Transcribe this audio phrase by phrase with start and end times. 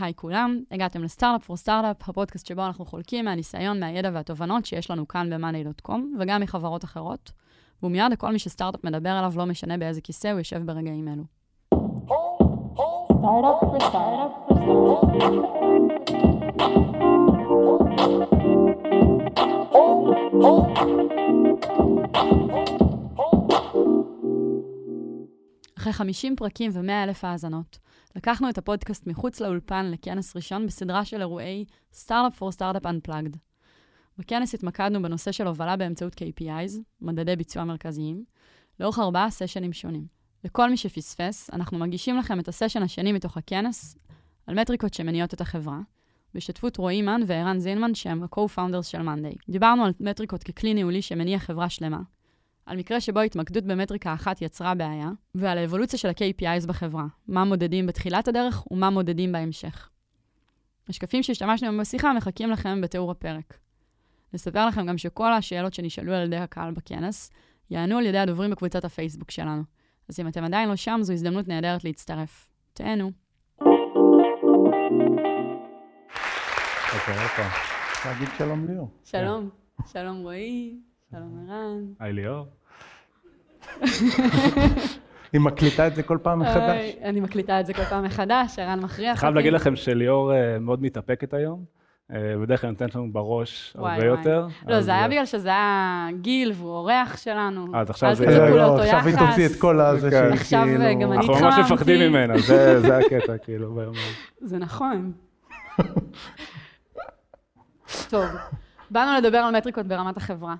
[0.00, 5.08] היי כולם, הגעתם לסטארט-אפ פור סטארט-אפ, הפודקאסט שבו אנחנו חולקים מהניסיון, מהידע והתובנות שיש לנו
[5.08, 7.32] כאן ב-money.com, וגם מחברות אחרות.
[7.82, 11.24] מיועד לכל מי שסטארט-אפ מדבר עליו, לא משנה באיזה כיסא הוא יושב ברגעים אלו.
[25.78, 27.78] אחרי 50 פרקים ו-100 אלף האזנות,
[28.18, 33.36] לקחנו את הפודקאסט מחוץ לאולפן לכנס ראשון בסדרה של אירועי סטארט-אפ פור סטארט-אפ Unplugged.
[34.18, 38.24] בכנס התמקדנו בנושא של הובלה באמצעות KPIs, מדדי ביצוע מרכזיים,
[38.80, 40.06] לאורך ארבעה סשנים שונים.
[40.44, 43.96] לכל מי שפספס, אנחנו מגישים לכם את הסשן השני מתוך הכנס,
[44.46, 45.80] על מטריקות שמניעות את החברה,
[46.34, 49.34] בהשתתפות רועי מן וערן זינמן, שהם ה-co-founders של מאנדיי.
[49.48, 52.00] דיברנו על מטריקות ככלי ניהולי שמניע חברה שלמה,
[52.68, 57.86] על מקרה שבו התמקדות במטריקה אחת יצרה בעיה, ועל האבולוציה של ה-KPIs בחברה, מה מודדים
[57.86, 59.88] בתחילת הדרך ומה מודדים בהמשך.
[60.88, 63.58] השקפים שהשתמשנו בהם בשיחה מחכים לכם בתיאור הפרק.
[64.32, 67.30] נספר לכם גם שכל השאלות שנשאלו על ידי הקהל בכנס,
[67.70, 69.62] יענו על ידי הדוברים בקבוצת הפייסבוק שלנו.
[70.08, 72.50] אז אם אתם עדיין לא שם, זו הזדמנות נהדרת להצטרף.
[72.72, 73.12] תהנו.
[76.94, 77.48] אוקיי, אוקיי.
[78.04, 78.88] להגיד שלום ליאור.
[79.04, 79.50] שלום.
[79.92, 80.80] שלום רועי,
[81.10, 81.84] שלום ערן.
[82.00, 82.46] היי ליאור.
[85.32, 86.94] היא מקליטה את זה כל פעם מחדש.
[87.02, 90.58] אני מקליטה את זה כל פעם מחדש, ערן מכריח אני חייב להגיד לכם שליאור אה,
[90.58, 91.64] מאוד מתאפקת היום.
[92.12, 94.46] אה, בדרך כלל נותנת לנו בראש הרבה יותר.
[94.66, 97.66] לא, זה היה בגלל שזה היה גיל והוא אורח שלנו.
[97.74, 98.24] אז עכשיו זה...
[98.24, 100.16] אל תצפו לאותו עכשיו היא תוציא את כל הזה כן.
[100.16, 101.00] של עכשיו כאילו...
[101.00, 101.74] גם אני אנחנו ממש התחממתי.
[101.74, 103.94] מפחדים ממנה, זה זה הקטע, כאילו, ביום
[104.40, 105.12] זה נכון.
[108.10, 108.24] טוב,
[108.90, 110.54] באנו לדבר על מטריקות ברמת החברה.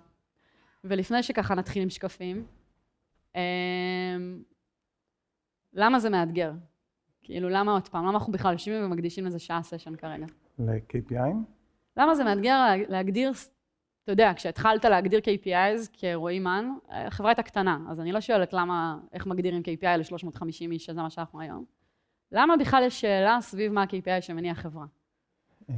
[0.88, 2.46] ולפני שככה נתחיל עם שקפים,
[3.34, 3.40] אמ,
[5.72, 6.52] למה זה מאתגר?
[7.22, 8.02] כאילו, למה עוד פעם?
[8.06, 10.26] למה אנחנו בכלל יושבים ומקדישים לזה שעה סשן כרגע?
[10.58, 11.34] ל-KPI?
[11.96, 13.32] למה זה מאתגר לה- להגדיר,
[14.04, 18.98] אתה יודע, כשהתחלת להגדיר KPIs כרועי מן, החברה הייתה קטנה, אז אני לא שואלת למה,
[19.12, 21.64] איך מגדירים KPI ל-350 איש, שזה מה שאנחנו היום.
[22.32, 24.86] למה בכלל יש שאלה סביב מה ה-KPI שמניע חברה?
[25.70, 25.74] אמ,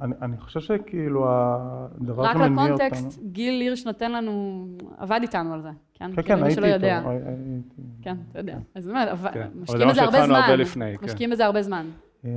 [0.00, 2.86] אני אני חושב שכאילו הדבר רק שמניע אותנו...
[2.86, 4.66] לקונטקסט, גיל הירש נותן לנו,
[4.98, 6.10] עבד איתנו על זה, כן?
[6.16, 7.08] כן, כאילו, כן, מי הייתי איתו.
[7.10, 8.58] הייתי- כן, אתה יודע.
[8.74, 9.48] אז באמת, כן.
[9.54, 10.34] זה משקיעים בזה הרבה זמן.
[10.34, 11.04] הרבה לפני, כן.
[11.06, 11.86] משקיעים בזה הרבה זמן.
[12.24, 12.30] אמ,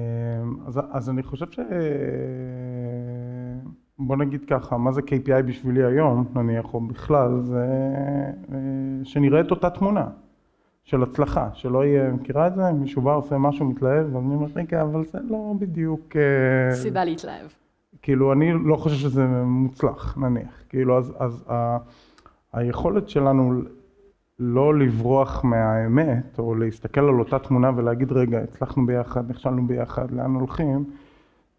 [0.67, 1.59] אז, אז אני חושב ש...
[3.99, 7.65] בוא נגיד ככה, מה זה KPI בשבילי היום, נניח, או בכלל, זה
[8.51, 8.57] אה,
[9.03, 10.05] שנראה את אותה תמונה
[10.89, 12.71] של הצלחה, שלא יהיה, מכירה את זה?
[12.71, 16.15] מישהו בא, עושה משהו, מתלהב, ואני אומר, רגע, אבל זה לא בדיוק...
[16.15, 17.45] אה, סיבה להתלהב.
[18.01, 20.63] כאילו, אני לא חושב שזה מוצלח, נניח.
[20.69, 21.77] כאילו, אז, אז ה,
[22.53, 23.61] היכולת שלנו
[24.39, 30.33] לא לברוח מהאמת, או להסתכל על אותה תמונה ולהגיד, רגע, הצלחנו ביחד, נכשלנו ביחד, לאן
[30.35, 30.83] הולכים,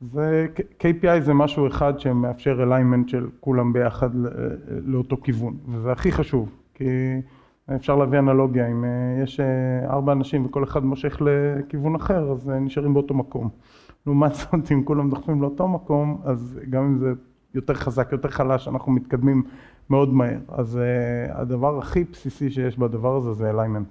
[0.00, 0.46] זה,
[0.80, 4.28] KPI זה משהו אחד שמאפשר אליימנט של כולם ביחד ל-
[4.84, 6.84] לאותו כיוון, וזה הכי חשוב, כי
[7.76, 8.90] אפשר להביא אנלוגיה, אם אה,
[9.22, 13.48] יש אה, ארבע אנשים וכל אחד מושך לכיוון אחר, אז אה, נשארים באותו מקום.
[14.06, 17.12] לעומת זאת, אם כולם דוחפים לאותו מקום, אז גם אם זה
[17.54, 19.42] יותר חזק, יותר חלש, אנחנו מתקדמים
[19.90, 20.38] מאוד מהר.
[20.48, 20.78] אז
[21.30, 23.88] הדבר הכי בסיסי שיש בדבר הזה זה אליימנט.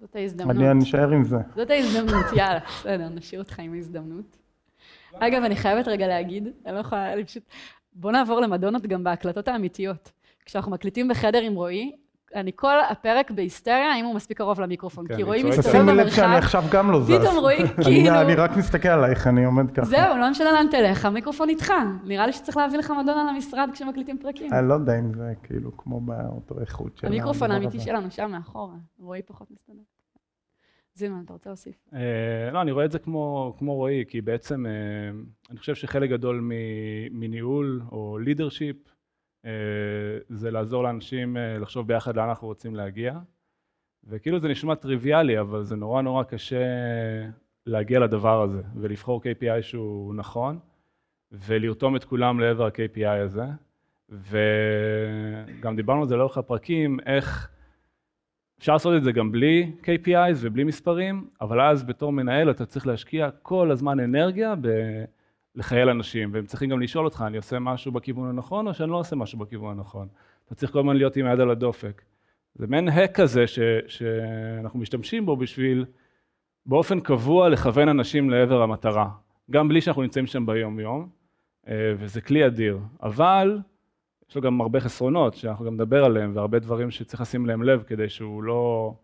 [0.00, 0.56] זאת ההזדמנות.
[0.56, 1.38] אני נשאר עם זה.
[1.56, 4.36] זאת ההזדמנות, יאללה, בסדר, נשאיר אותך עם ההזדמנות.
[5.14, 7.42] אגב, אני חייבת רגע להגיד, אני לא יכולה, אני פשוט...
[7.92, 10.12] בוא נעבור למדונות גם בהקלטות האמיתיות.
[10.44, 11.92] כשאנחנו מקליטים בחדר עם רועי,
[12.34, 15.06] אני כל הפרק בהיסטריה, האם הוא מספיק קרוב למיקרופון.
[15.08, 17.12] כן, כי רועי צועק מסתובב תשימי לב שאני במרחב, עכשיו גם לא זז.
[17.20, 19.86] פתאום רועי, אני- כאילו- אני רק מסתכל עלייך, אני עומד ככה.
[19.86, 21.72] זהו, לא משנה לאן תלך, המיקרופון איתך.
[22.04, 24.52] נראה לי שצריך להביא לך מדונה למשרד כשמקליטים פרקים.
[24.52, 27.80] אני לא יודע אם זה כאילו כמו באותו איכות של המיקרופון האמיתי.
[27.80, 29.74] שלנו שם מאחורה, רועי פחות מסתדר.
[30.94, 31.74] זילמן, אתה רוצה להוסיף?
[31.94, 32.00] אה,
[32.52, 34.70] לא, אני רואה את זה כמו, כמו רועי, כי בעצם אה,
[35.50, 38.76] אני חושב שחלק גדול מ- מניהול או לידרשיפ
[40.28, 43.18] זה לעזור לאנשים אה, לחשוב ביחד לאן אנחנו רוצים להגיע.
[44.04, 46.64] וכאילו זה נשמע טריוויאלי, אבל זה נורא נורא קשה
[47.66, 50.58] להגיע לדבר הזה, ולבחור KPI שהוא נכון,
[51.32, 53.44] ולרתום את כולם לעבר ה-KPI הזה.
[54.08, 57.48] וגם דיברנו על זה לאורך הפרקים, איך
[58.58, 62.86] אפשר לעשות את זה גם בלי KPIs ובלי מספרים, אבל אז בתור מנהל אתה צריך
[62.86, 64.68] להשקיע כל הזמן אנרגיה ב...
[65.58, 68.96] לחייל אנשים, והם צריכים גם לשאול אותך, אני עושה משהו בכיוון הנכון או שאני לא
[68.96, 70.08] עושה משהו בכיוון הנכון.
[70.46, 72.02] אתה צריך כל הזמן להיות עם היד על הדופק.
[72.54, 73.58] זה מעין הק כזה ש...
[73.86, 75.84] שאנחנו משתמשים בו בשביל
[76.66, 79.08] באופן קבוע לכוון אנשים לעבר המטרה,
[79.50, 81.08] גם בלי שאנחנו נמצאים שם ביום יום,
[81.68, 82.78] אה, וזה כלי אדיר.
[83.02, 83.58] אבל
[84.30, 87.82] יש לו גם הרבה חסרונות שאנחנו גם נדבר עליהם, והרבה דברים שצריך לשים להם לב
[87.82, 88.94] כדי שהוא לא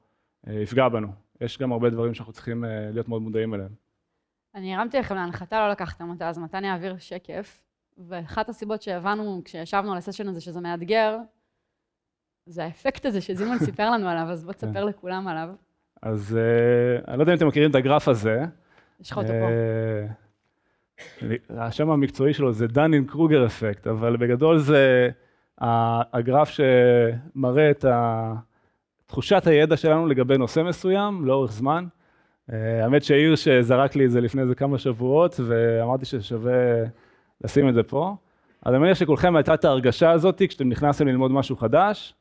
[0.49, 1.09] אה, יפגע בנו.
[1.41, 3.84] יש גם הרבה דברים שאנחנו צריכים אה, להיות מאוד מודעים אליהם.
[4.55, 7.63] אני הרמתי לכם להנחתה, לא לקחתם אותה, אז מתן יעביר שקף,
[7.99, 11.19] ואחת הסיבות שהבנו כשישבנו על הסשן הזה שזה מאתגר,
[12.47, 14.59] זה האפקט הזה שזימון סיפר לנו עליו, אז בוא כן.
[14.59, 15.49] תספר לכולם עליו.
[16.03, 18.45] אז אה, אני לא יודע אם אתם מכירים את הגרף הזה.
[19.01, 19.49] יש לך אותו פה.
[21.29, 25.11] אה, השם המקצועי שלו זה דנין קרוגר אפקט, אבל בגדול זה
[25.59, 27.85] הגרף שמראה את
[29.07, 31.87] תחושת הידע שלנו לגבי נושא מסוים לאורך זמן.
[32.53, 36.53] אה, האמת שהעיר שזרק לי את זה לפני איזה כמה שבועות, ואמרתי ששווה
[37.45, 38.17] לשים את זה פה.
[38.63, 42.15] אז אני מניח שכולכם הייתה את ההרגשה הזאת כשאתם נכנסים ללמוד משהו חדש,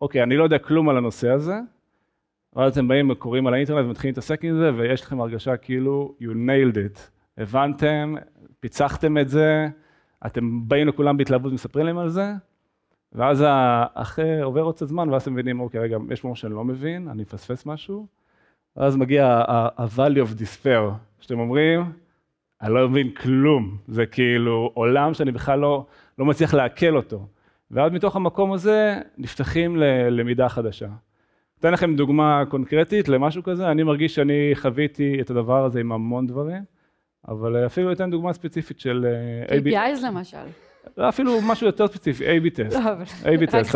[0.00, 1.54] אוקיי, אני לא יודע כלום על הנושא הזה,
[2.56, 6.26] ואז אתם באים וקוראים על האינטרנט ומתחילים להתעסק עם זה, ויש לכם הרגשה כאילו you
[6.26, 7.00] nailed it.
[7.38, 8.14] הבנתם,
[8.60, 9.68] פיצחתם את זה,
[10.26, 12.32] אתם באים לכולם בהתלהבות ומספרים להם על זה,
[13.12, 13.44] ואז
[13.94, 17.08] אחרי עובר עוד קצת זמן, ואז אתם מבינים, אוקיי, רגע, יש משהו שאני לא מבין,
[17.08, 18.06] אני מפספס משהו,
[18.76, 21.92] ואז מגיע ה-value of despair, שאתם אומרים,
[22.62, 25.86] אני לא מבין כלום, זה כאילו עולם שאני בכלל לא,
[26.18, 27.26] לא מצליח לעכל אותו.
[27.70, 30.88] ואז מתוך המקום הזה נפתחים ללמידה חדשה.
[31.60, 36.26] אתן לכם דוגמה קונקרטית למשהו כזה, אני מרגיש שאני חוויתי את הדבר הזה עם המון
[36.26, 36.62] דברים,
[37.28, 39.06] אבל אפילו אתן דוגמה ספציפית של
[39.50, 40.46] אה, KPIs למשל.
[40.98, 42.74] אפילו משהו יותר ספציפי, A-B test.
[42.74, 43.04] לא, אבל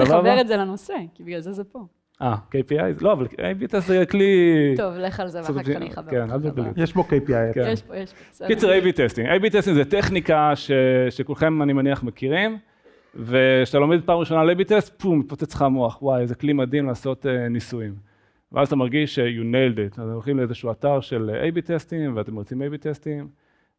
[0.02, 0.18] רק?
[0.18, 1.86] לחבר את זה לנושא, כי בגלל זה זה פה.
[2.22, 3.02] אה, KPI?
[3.04, 4.74] לא, אבל A-B test זה כלי...
[4.76, 6.50] טוב, לך על זה ואחר כך אני אחבר כן, אל חזרה.
[6.50, 6.82] תבלבלי.
[6.82, 7.54] יש בו KPI.
[7.54, 7.68] כן.
[7.72, 8.46] יש פה, יש פה.
[8.46, 9.28] קיצר A-B testing.
[9.28, 10.70] A-B testing זה טכניקה ש...
[11.10, 12.58] שכולכם אני מניח מכירים,
[13.14, 16.86] וכשאתה לומד פעם ראשונה על A-B test, בום, מתפוצץ לך המוח, וואי, איזה כלי מדהים
[16.86, 17.94] לעשות uh, ניסויים.
[18.52, 22.16] ואז אתה מרגיש ש- you nailed it, אז הולכים לאיזשהו אתר של אה, A-B טסטים,
[22.16, 23.28] ואתם רוצים A-B טסטים,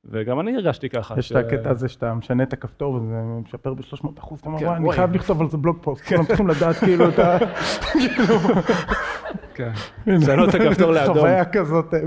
[0.06, 1.16] וגם אני הרגשתי ככה.
[1.18, 3.16] יש את הקטע הזה שאתה משנה את הכפתור וזה
[3.46, 4.92] משפר ב-300 אחוז, אתה אומר, כן, וואי, אני.
[4.92, 7.38] חייב לכתוב על זה בלוג פוסט, כולם צריכים לדעת כאילו את ה...
[9.56, 9.72] כן.
[10.08, 11.18] לשנות את הכפתור לאדום.
[11.18, 12.00] חוויה כזאת, אה,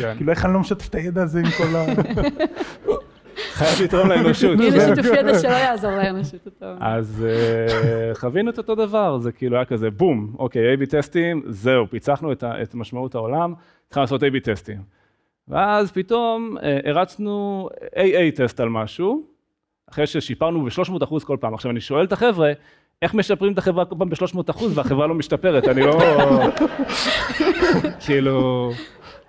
[0.00, 0.14] כן.
[0.16, 1.84] כאילו איך אני לא משתף את הידע הזה עם כל ה...
[3.52, 4.60] חייב לתרום לאנושות.
[4.60, 6.76] הנה שיתוף ידע שלא יעזור לאנושות, אתה.
[6.80, 11.86] אז אה, חווינו את אותו דבר, זה כאילו היה כזה בום, אוקיי, A-B טסטים, זהו,
[11.90, 13.54] פיצחנו את משמעות העולם,
[13.88, 15.01] התחלנו לעשות A-B טסטים.
[15.48, 19.22] ואז פתאום אה, הרצנו AA טסט על משהו,
[19.90, 21.54] אחרי ששיפרנו ב-300 אחוז כל פעם.
[21.54, 22.52] עכשיו אני שואל את החבר'ה,
[23.02, 25.68] איך משפרים את החברה כל פעם ב-300 אחוז והחברה לא משתפרת?
[25.68, 26.00] אני לא...
[28.06, 28.70] כאילו...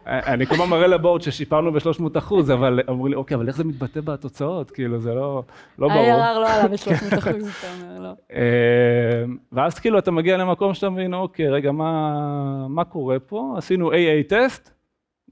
[0.06, 3.63] אני כל הזמן מראה לבורד ששיפרנו ב-300 אחוז, אבל אמרו לי, אוקיי, אבל איך זה
[3.63, 4.71] מתבטא בתוצאות?
[4.71, 5.44] כאילו, זה לא,
[5.80, 6.00] לא ברור.
[6.00, 8.09] ה-ARR לא עלה ב-300 אחוז, אתה אומר, לא.
[8.33, 13.54] אה, ואז כאילו אתה מגיע למקום שאתה מבין, אוקיי, רגע, מה, מה קורה פה?
[13.57, 14.71] עשינו AA טסט,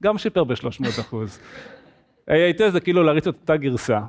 [0.02, 1.40] גם שיפר ב-300 אחוז.
[2.30, 4.00] AA טסט זה כאילו להריץ את אותה גרסה.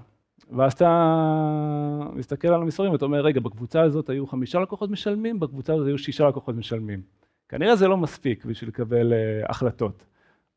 [0.52, 5.74] ואז אתה מסתכל על המספרים ואתה אומר, רגע, בקבוצה הזאת היו חמישה לקוחות משלמים, בקבוצה
[5.74, 7.02] הזאת היו שישה לקוחות משלמים.
[7.50, 10.06] כנראה זה לא מספיק בשביל לקבל uh, החלטות.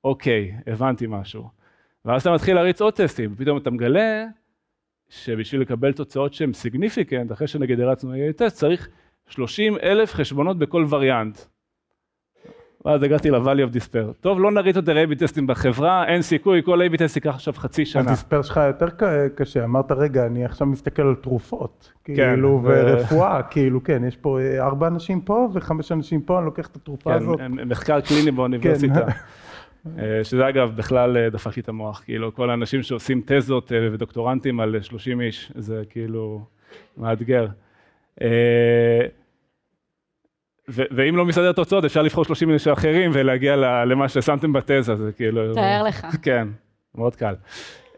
[0.04, 1.48] אוקיי, הבנתי משהו.
[2.04, 4.24] ואז אתה מתחיל להריץ עוד טסטים, ופתאום אתה מגלה
[5.08, 8.88] שבשביל לקבל תוצאות שהן סיגניפיקנט, אחרי שנגיד הרצנו AA טסט, צריך
[9.28, 11.38] 30 אלף חשבונות בכל וריאנט.
[12.86, 14.12] ואז הגעתי ל-value of despair.
[14.20, 17.86] טוב, לא נריץ יותר A-B טסטים בחברה, אין סיכוי, כל A-B טסט ייקח עכשיו חצי
[17.86, 18.02] שנה.
[18.02, 18.86] הדיספר שלך יותר
[19.34, 24.16] קשה, אמרת רגע, אני עכשיו מסתכל על תרופות, כאילו, כן, ו- ורפואה, כאילו, כן, יש
[24.16, 27.38] פה אה, ארבע אנשים פה וחמש אנשים פה, אני לוקח את התרופה הזאת.
[27.38, 29.06] כן, מחקר קליני באוניברסיטה.
[29.98, 34.60] אה, שזה אגב בכלל אה, דפק לי את המוח, כאילו כל האנשים שעושים תזות ודוקטורנטים
[34.60, 36.44] על 30 איש, זה כאילו
[36.98, 37.46] מאתגר.
[40.69, 45.13] אה, ואם לא מסתדר תוצאות, אפשר לבחור 30 איש אחרים ולהגיע למה ששמתם בתזה, זה
[45.13, 45.55] כאילו...
[45.55, 46.06] תאר לך.
[46.23, 46.49] כן,
[46.94, 47.35] מאוד קל.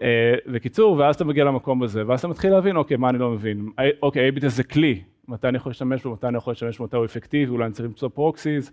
[0.02, 3.30] אה, בקיצור, ואז אתה מגיע למקום הזה, ואז אתה מתחיל להבין, אוקיי, מה אני לא
[3.30, 3.68] מבין?
[3.78, 6.84] אה, אוקיי, A-B זה כלי, מתי אני יכול להשתמש בו, מתי אני יכול להשתמש בו,
[6.84, 8.72] מתי הוא אפקטיבי, אולי אני צריך למצוא פרוקסיס,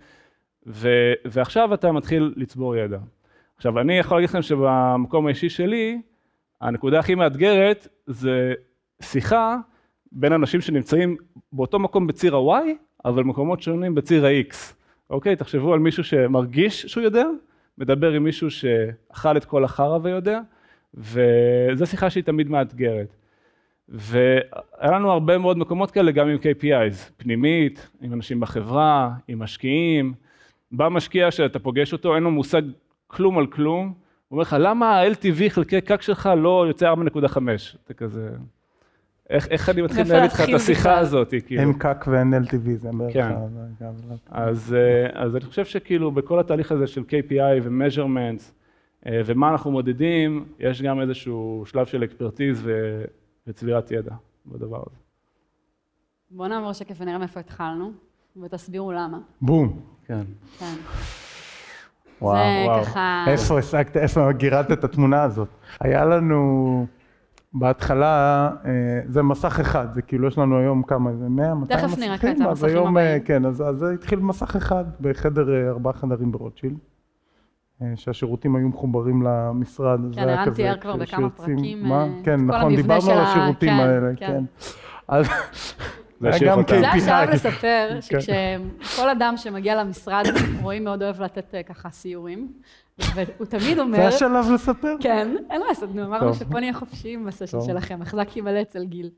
[0.67, 2.97] ו- ועכשיו אתה מתחיל לצבור ידע.
[3.57, 6.01] עכשיו, אני יכול להגיד לכם שבמקום האישי שלי,
[6.61, 8.53] הנקודה הכי מאתגרת זה
[9.01, 9.57] שיחה
[10.11, 11.17] בין אנשים שנמצאים
[11.53, 12.63] באותו מקום בציר ה-Y,
[13.05, 14.55] אבל מקומות שונים בציר ה-X.
[15.09, 15.35] אוקיי?
[15.35, 17.25] תחשבו על מישהו שמרגיש שהוא יודע,
[17.77, 20.39] מדבר עם מישהו שאכל את כל החרא ויודע,
[20.93, 23.15] וזו שיחה שהיא תמיד מאתגרת.
[23.89, 30.13] והיה לנו הרבה מאוד מקומות כאלה גם עם KPIs, פנימית, עם אנשים בחברה, עם משקיעים.
[30.71, 32.61] בא משקיע שאתה פוגש אותו, אין לו מושג
[33.07, 33.95] כלום על כלום, הוא
[34.31, 37.37] אומר לך, למה ה-LTV חלקי קק שלך לא יוצא 4.5?
[37.85, 38.29] אתה כזה,
[39.29, 40.99] איך, איך אני מתחיל לנהל איתך את השיחה בכלל?
[40.99, 41.61] הזאת, כאילו.
[41.61, 43.29] אין קאק ואין LTV, זה בערך כן.
[43.81, 43.93] גם-
[44.31, 48.43] אז, אה, אז אני חושב שכאילו בכל התהליך הזה של KPI ו-measurements
[49.05, 53.03] אה, ומה אנחנו מודדים, יש גם איזשהו שלב של אקספרטיז ו-
[53.47, 54.15] וצבירת ידע
[54.45, 54.95] בדבר הזה.
[56.31, 57.91] בואו נעבור שקף ונראה מאיפה התחלנו,
[58.43, 59.17] ותסבירו למה.
[59.41, 59.79] בום.
[60.05, 60.21] כן.
[60.59, 60.73] כן.
[62.21, 62.83] וואו, זה וואו.
[62.83, 63.25] ככה...
[63.27, 65.47] איפה השגת, איפה גירדת את התמונה הזאת?
[65.79, 66.85] היה לנו
[67.57, 68.71] בהתחלה, אה,
[69.07, 72.03] זה מסך אחד, זה כאילו יש לנו היום כמה, זה 100, 200 תכף מסכים?
[72.03, 73.23] נראה כאן את אז המסכים היום, אה, הבאים.
[73.23, 76.77] כן, אז, אז זה התחיל מסך אחד בחדר, אה, ארבעה חדרים ברוטשילד.
[77.95, 82.05] שהשירותים היו מחוברים למשרד, זה כן, היה ערן כזה, תיאר כבר בכמה פרקים, מה?
[82.23, 84.27] כן, נכון, דיברנו על השירותים כן, האלה, כן.
[84.27, 84.43] כן.
[85.07, 85.25] אז
[86.19, 86.55] זה היה.
[86.67, 86.87] זה.
[86.87, 88.21] השלב לספר כן.
[88.21, 90.23] שכשכל אדם שמגיע למשרד,
[90.61, 92.51] רועי מאוד אוהב לתת ככה סיורים,
[92.99, 93.97] והוא תמיד אומר...
[93.97, 94.95] זה השלב לספר?
[94.99, 96.33] כן, אין מה לעשות, נו, אמרנו.
[96.33, 97.61] שפה נהיה חופשיים בסשן.
[97.61, 99.09] שלכם, החזקתי מלא אצל גיל.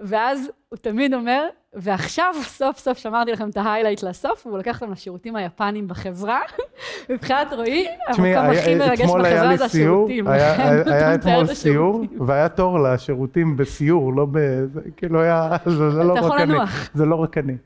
[0.00, 4.92] ואז הוא תמיד אומר, ועכשיו סוף סוף שמרתי לכם את ההיילייט לסוף, והוא לקח אותם
[4.92, 6.40] לשירותים היפניים בחברה.
[7.10, 8.22] מבחינת רועי, המקום
[8.58, 10.28] הכי מרגש בחברה זה השירותים.
[10.28, 12.04] היה- אתה אתמול את סיור.
[12.26, 14.38] והיה תור לשירותים בסיור, לא ב...
[14.96, 15.56] כאילו היה...
[15.66, 16.52] זה לא אתה רק יכול אני.
[16.52, 16.90] לנוח.
[16.94, 17.56] זה לא רק אני.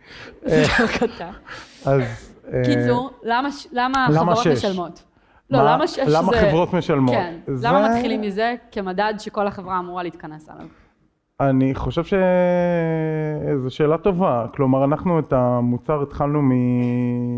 [0.45, 1.31] זה לא קטן.
[1.85, 2.01] אז...
[2.53, 4.65] אה, קיצור, למה ש- למה למה חברות שש?
[4.65, 5.03] משלמות?
[5.51, 6.41] לא, מה- למה שש למה זה...
[6.49, 7.15] חברות משלמות?
[7.15, 10.67] כן, זה- למה מתחילים מזה כמדד שכל החברה אמורה להתכנס עליו?
[11.41, 12.21] אני חושב שזו
[13.71, 14.47] שאלה טובה.
[14.55, 16.41] כלומר, אנחנו את המוצר התחלנו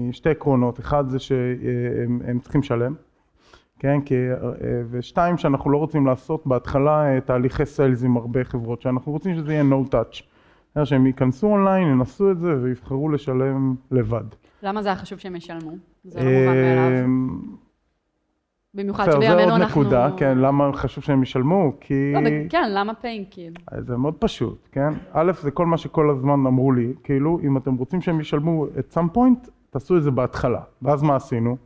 [0.08, 0.80] משתי עקרונות.
[0.80, 2.94] אחד זה שהם הם צריכים לשלם,
[3.78, 4.00] כן?
[4.00, 4.36] כי, אה,
[4.90, 9.52] ושתיים, שאנחנו לא רוצים לעשות בהתחלה אה, תהליכי sales עם הרבה חברות, שאנחנו רוצים שזה
[9.52, 10.22] יהיה no touch.
[10.84, 14.24] שהם ייכנסו אונליין, ינסו את זה ויבחרו לשלם לבד.
[14.62, 15.70] למה זה היה חשוב שהם ישלמו?
[16.04, 17.06] זה לא מובן מאליו.
[18.76, 19.80] במיוחד בסדר, זה שבימינו עוד אנחנו...
[19.80, 21.72] נקודה, כן, למה חשוב שהם ישלמו?
[21.80, 22.12] כי...
[22.14, 23.54] לא, כן, למה paying כאילו?
[23.78, 24.92] זה מאוד פשוט, כן?
[25.12, 28.96] א', זה כל מה שכל הזמן אמרו לי, כאילו, אם אתם רוצים שהם ישלמו at
[28.98, 30.60] some point, תעשו את זה בהתחלה.
[30.82, 31.56] ואז מה עשינו?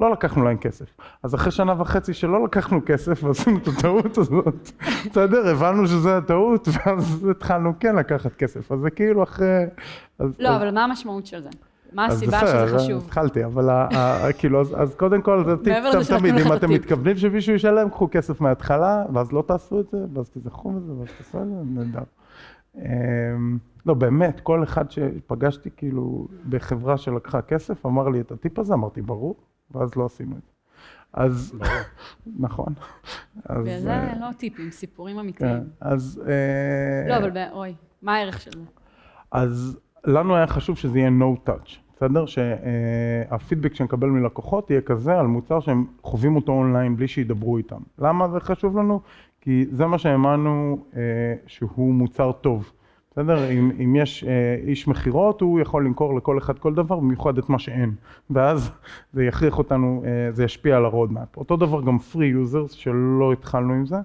[0.00, 0.86] לא לקחנו להם כסף.
[1.22, 4.70] אז אחרי שנה וחצי שלא לקחנו כסף ועשינו את הטעות הזאת,
[5.10, 8.72] בסדר, הבנו שזה הטעות, ואז התחלנו כן לקחת כסף.
[8.72, 9.64] אז זה כאילו אחרי...
[10.18, 11.48] אז, לא, אז, אבל מה המשמעות של זה?
[11.92, 13.04] מה אז הסיבה בסדר, שזה אז חשוב?
[13.04, 15.74] התחלתי, אבל ה- ה- כאילו, אז, אז קודם כל זה טיפ
[16.18, 16.70] תמיד, לך אם את אתם.
[16.72, 21.08] מתכוונים שמישהו ישלם, קחו כסף מההתחלה, ואז לא תעשו את זה, ואז תזכרו בזה, ואז
[21.18, 22.02] תעשו את זה, נהדר.
[22.76, 28.74] אמ, לא, באמת, כל אחד שפגשתי כאילו בחברה שלקחה כסף, אמר לי את הטיפ הזה,
[28.74, 29.36] אמרתי, ברור,
[29.70, 30.52] ואז לא עשינו את זה.
[31.12, 31.54] אז,
[32.38, 32.72] נכון.
[33.44, 35.62] אז, וזה אה, לא טיפים, סיפורים כן, אמיתיים.
[35.80, 36.22] אז...
[36.28, 38.64] אה, לא, אבל אוי, מה הערך של זה?
[39.32, 42.24] אז לנו היה חשוב שזה יהיה no touch, בסדר?
[42.26, 47.80] שהפידבק שנקבל מלקוחות יהיה כזה על מוצר שהם חווים אותו אונליין בלי שידברו איתם.
[47.98, 49.00] למה זה חשוב לנו?
[49.40, 51.00] כי זה מה שהאמנו אה,
[51.46, 52.72] שהוא מוצר טוב.
[53.10, 53.50] בסדר?
[53.50, 57.48] אם, אם יש אה, איש מכירות, הוא יכול למכור לכל אחד כל דבר, במיוחד את
[57.48, 57.94] מה שאין.
[58.30, 58.70] ואז
[59.12, 61.36] זה יכריח אותנו, אה, זה ישפיע על ה roadmap.
[61.36, 64.02] אותו דבר גם free users, שלא התחלנו עם זה, אה,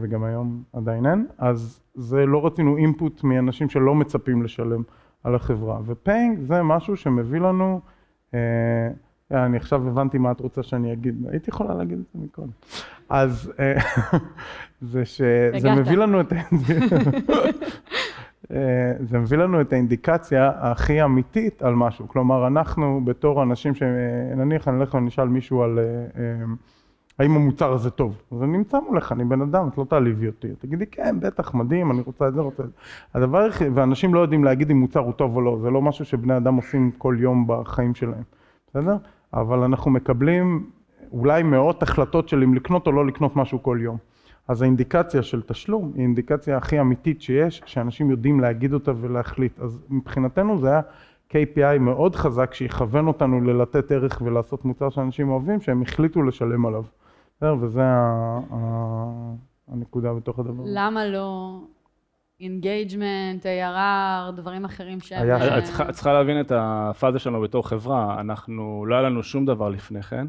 [0.00, 4.82] וגם היום עדיין אין, אז זה לא רצינו input מאנשים שלא מצפים לשלם
[5.24, 5.78] על החברה.
[5.84, 7.80] ו paying זה משהו שמביא לנו,
[8.34, 8.88] אה,
[9.30, 12.50] אני עכשיו הבנתי מה את רוצה שאני אגיד, הייתי יכולה להגיד את זה מקודם.
[13.08, 13.74] אז אה,
[14.92, 15.74] זה שזה.
[15.76, 16.32] מביא לנו את...
[18.50, 22.08] אה, זה מביא לנו את האינדיקציה הכי אמיתית על משהו.
[22.08, 26.44] כלומר, אנחנו בתור אנשים שנניח אני אלך ונשאל מישהו על אה, אה,
[27.18, 28.16] האם המוצר הזה טוב.
[28.32, 30.48] אז אני נמצא מולך, אני בן אדם, את לא תעליבי אותי.
[30.58, 32.74] תגידי, כן, בטח, מדהים, אני רוצה את זה, רוצה את זה.
[33.14, 36.04] הדבר היחיד, ואנשים לא יודעים להגיד אם מוצר הוא טוב או לא, זה לא משהו
[36.04, 38.22] שבני אדם עושים כל יום בחיים שלהם,
[38.70, 38.96] בסדר?
[39.34, 40.70] אבל אנחנו מקבלים
[41.12, 43.96] אולי מאות החלטות של אם לקנות או לא לקנות משהו כל יום.
[44.48, 49.60] אז האינדיקציה של תשלום היא האינדיקציה הכי אמיתית שיש, שאנשים יודעים להגיד אותה ולהחליט.
[49.60, 50.80] אז מבחינתנו זה היה
[51.30, 56.82] KPI מאוד חזק שיכוון אותנו ללתת ערך ולעשות מוצר שאנשים אוהבים, שהם החליטו לשלם עליו.
[57.36, 57.54] בסדר?
[57.60, 57.82] וזה
[59.68, 60.62] הנקודה בתוך הדבר.
[60.62, 60.70] הזה.
[60.74, 61.58] למה לא
[62.40, 68.20] engagement, ARR, דברים אחרים אה, את צריכה- את צריכה להבין את הפאזה שלנו בתור חברה,
[68.20, 70.26] אנחנו, לא היה לנו שום דבר לפני כן,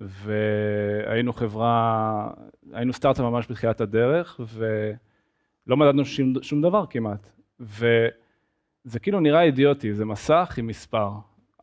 [0.00, 2.30] והיינו חברה,
[2.72, 7.30] היינו סטארט-אפ ממש בתחילת הדרך, ולא מדדנו שום, שום דבר כמעט.
[7.60, 11.10] וזה כאילו נראה אידיוטי, זה מסך עם מספר,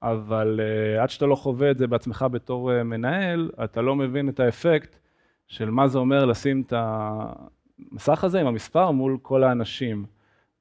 [0.03, 4.29] אבל uh, עד שאתה לא חווה את זה בעצמך בתור uh, מנהל, אתה לא מבין
[4.29, 4.99] את האפקט
[5.47, 6.73] של מה זה אומר לשים את
[7.91, 10.05] המסך הזה עם המספר מול כל האנשים.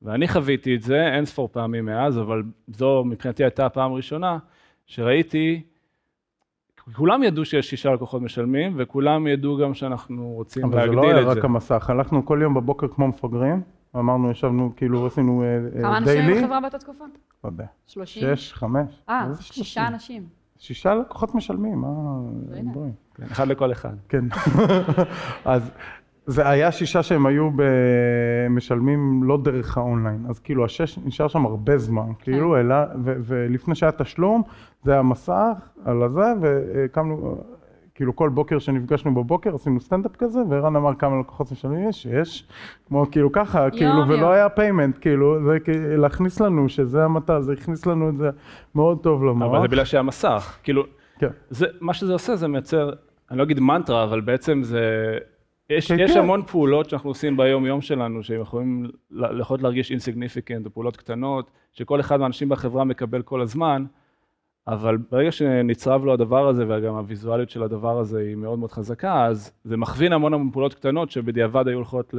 [0.03, 4.39] ואני חוויתי את זה אין ספור פעמים מאז, אבל זו מבחינתי הייתה הפעם הראשונה
[4.87, 5.63] שראיתי,
[6.97, 11.03] כולם ידעו שיש שישה לקוחות משלמים, וכולם ידעו גם שאנחנו רוצים אבל זה להגדיל לא
[11.03, 11.31] היה את זה.
[11.31, 13.63] רק המסך, הלכנו כל יום בבוקר כמו מפגרים,
[13.97, 15.43] אמרנו, ישבנו, כאילו עשינו
[15.83, 17.05] כמה אנשים היו דיילי, בחברה באותה תקופה?
[17.45, 18.37] לא יודע, שלושים?
[18.37, 19.87] שש, חמש, אה, שישה?
[19.87, 20.27] אנשים.
[20.59, 21.89] שישה לקוחות משלמים, מה,
[22.57, 22.73] הנה.
[22.73, 22.91] בואי.
[23.15, 23.95] כן, אחד לכל אחד.
[24.09, 24.25] כן.
[25.45, 25.71] אז
[26.27, 27.51] זה היה שישה שהם היו
[28.51, 33.75] משלמים לא דרך האונליין, אז כאילו השש נשאר שם הרבה זמן, כאילו, אלא, ו- ולפני
[33.75, 34.43] שהיה תשלום,
[34.85, 35.53] זה היה מסך
[35.85, 37.39] על הזה, והקמנו,
[37.99, 42.49] כאילו כל בוקר שנפגשנו בבוקר עשינו סטנדאפ כזה, וערן אמר כמה לקוחות משלמים יש, יש,
[42.89, 44.11] כמו כאילו ככה, יום, כאילו, יום.
[44.11, 48.31] ולא היה payment, כאילו, זה כאילו, להכניס לנו שזה המטרה, זה הכניס לנו את זה
[48.75, 49.51] מאוד טוב למוח.
[49.51, 50.59] אבל זה בגלל שהיה מסך.
[50.63, 50.85] כאילו,
[51.19, 51.29] כן.
[51.51, 52.91] זה, מה שזה עושה זה מייצר,
[53.31, 54.83] אני לא אגיד מנטרה, אבל בעצם זה...
[55.71, 56.19] יש, כן, יש כן.
[56.19, 58.87] המון פעולות שאנחנו עושים ביום יום שלנו, שהם יכולים,
[59.41, 63.85] יכולות להרגיש insignificant, או פעולות קטנות, שכל אחד מהאנשים בחברה מקבל כל הזמן,
[64.69, 69.25] אבל ברגע שנצרב לו הדבר הזה, וגם הוויזואליות של הדבר הזה היא מאוד מאוד חזקה,
[69.27, 72.15] אז זה מכווין המון המון פעולות קטנות שבדיעבד היו הולכות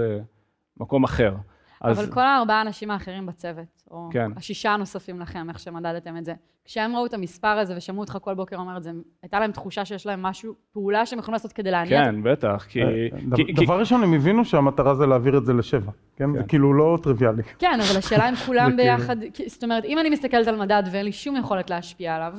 [0.80, 1.36] למקום אחר.
[1.82, 4.32] אז אבל כל הארבעה אנשים האחרים בצוות, או כן.
[4.36, 6.34] השישה הנוספים לכם, איך שמדדתם את זה,
[6.66, 8.92] כשהם ראו את המספר הזה ושמעו אותך כל בוקר אומר את זה,
[9.24, 12.04] הייתה להם תחושה שיש להם משהו, פעולה שהם יכולים לעשות כדי להניע?
[12.04, 12.82] כן, בטח, כי...
[12.84, 12.88] אה,
[13.28, 16.32] דבר- כי- דבר ראשון, הם הבינו שהמטרה זה להעביר את זה לשבע, כן?
[16.34, 16.48] זה כן.
[16.48, 17.44] כאילו לא טריוויאלי.
[17.60, 19.16] כן, אבל השאלה אם כולם כאילו- ביחד,
[19.48, 22.34] זאת אומרת, אם אני מסתכלת על מדד ואין לי שום יכולת להשפיע עליו,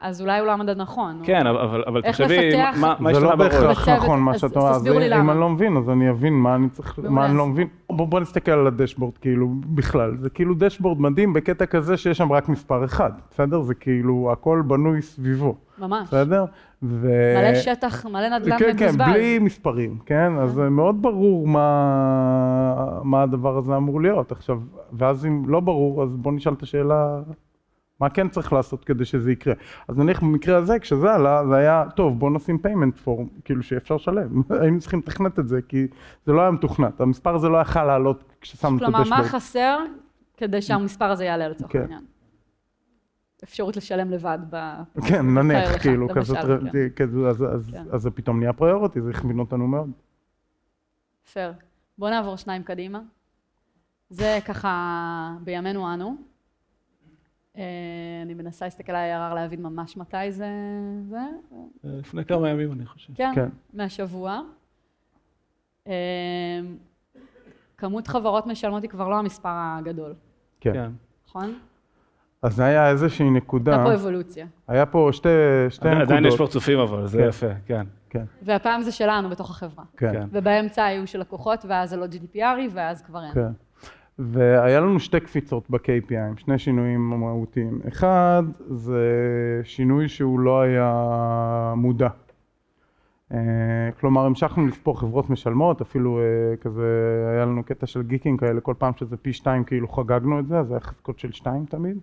[0.00, 1.18] אז אולי הוא לא המדד נכון.
[1.20, 3.52] או- כן, אבל, אבל איך תחשבי, לפתח- מה, מה יש זה לך לא בראש?
[3.54, 5.30] בהכרח בצוות, נכון מה אז- שאת אז אומרת, תסבירו לי אם.
[5.30, 8.06] אני לא מבין אז אני אבין מה אני צריך, מה אני אז- לא מבין, בוא
[8.08, 12.48] בוא נסתכל על הדשבורד כאילו בכלל, זה כאילו דשבורד מדהים בקטע כזה שיש שם רק
[12.48, 13.60] מספר אחד, בסדר?
[13.60, 16.08] זה כאילו הכל בנוי סביבו, ממש.
[16.08, 16.44] בסדר?
[16.82, 19.06] ו- מלא שטח, מלא נדל"ן כן, כן, מבוזבז.
[19.08, 20.32] בלי מספרים, כן?
[20.38, 21.66] אז זה מאוד ברור מה,
[23.02, 24.32] מה הדבר הזה אמור להיות.
[24.32, 24.60] עכשיו,
[24.92, 27.18] ואז אם לא ברור, אז בוא נשאל את השאלה,
[28.00, 29.54] מה כן צריך לעשות כדי שזה יקרה?
[29.88, 33.94] אז נניח במקרה הזה, כשזה עלה, זה היה, טוב, בוא נשים payment form, כאילו שאפשר
[33.94, 34.42] לשלם.
[34.60, 35.86] היינו צריכים לתכנת את זה, כי
[36.26, 37.00] זה לא היה מתוכנת.
[37.00, 39.22] המספר הזה לא יכל לעלות כששמנו את כלומר, מה הדשבורד.
[39.22, 39.78] חסר
[40.36, 41.80] כדי שהמספר הזה יעלה לצורך כן.
[41.80, 42.04] העניין?
[43.44, 44.56] אפשרות לשלם לבד ב...
[45.08, 46.14] כן, נניח, כאילו, כן.
[46.96, 47.84] כזה, אז, אז, כן.
[47.92, 49.90] אז זה פתאום נהיה פריוריטי, זה הכווין אותנו מאוד.
[51.32, 51.52] פייר.
[51.98, 53.00] בואו נעבור שניים קדימה.
[54.10, 56.16] זה ככה בימינו אנו.
[57.58, 57.62] אה,
[58.22, 60.48] אני מנסה להסתכל על ה-ARR להבין ממש מתי זה...
[61.08, 61.20] זה?
[61.84, 63.12] לפני כמה ימים אני חושב.
[63.14, 63.48] כן, כן.
[63.74, 64.40] מהשבוע.
[65.86, 65.92] אה,
[67.76, 70.14] כמות חברות משלמות היא כבר לא המספר הגדול,
[70.60, 70.72] כן.
[70.72, 70.90] כן.
[71.28, 71.58] נכון?
[72.42, 74.46] אז זה היה איזושהי נקודה, הייתה פה אבולוציה.
[74.68, 75.28] היה פה שתי,
[75.70, 76.10] שתי עדיין- נקודות.
[76.16, 77.28] עדיין יש פרצופים אבל, זה כן.
[77.28, 77.86] יפה, כן.
[78.10, 79.84] כן, והפעם זה שלנו בתוך החברה.
[79.96, 80.26] כן, כן.
[80.32, 82.38] ובאמצע היו של לקוחות, ואז זה לא GDPRי,
[82.72, 83.32] ואז כבר אין.
[83.34, 83.48] כן.
[84.18, 87.80] והיה לנו שתי קפיצות ב-KPI, שני שינויים מהותיים.
[87.88, 89.00] אחד, זה
[89.64, 92.08] שינוי שהוא לא היה מודע.
[93.32, 93.38] אה,
[94.00, 96.82] כלומר, המשכנו לספור חברות משלמות, אפילו אה, כזה,
[97.34, 100.58] היה לנו קטע של גיקים כאלה, כל פעם שזה פי שתיים כאילו חגגנו את זה,
[100.58, 101.98] אז היה חזקות של שתיים תמיד.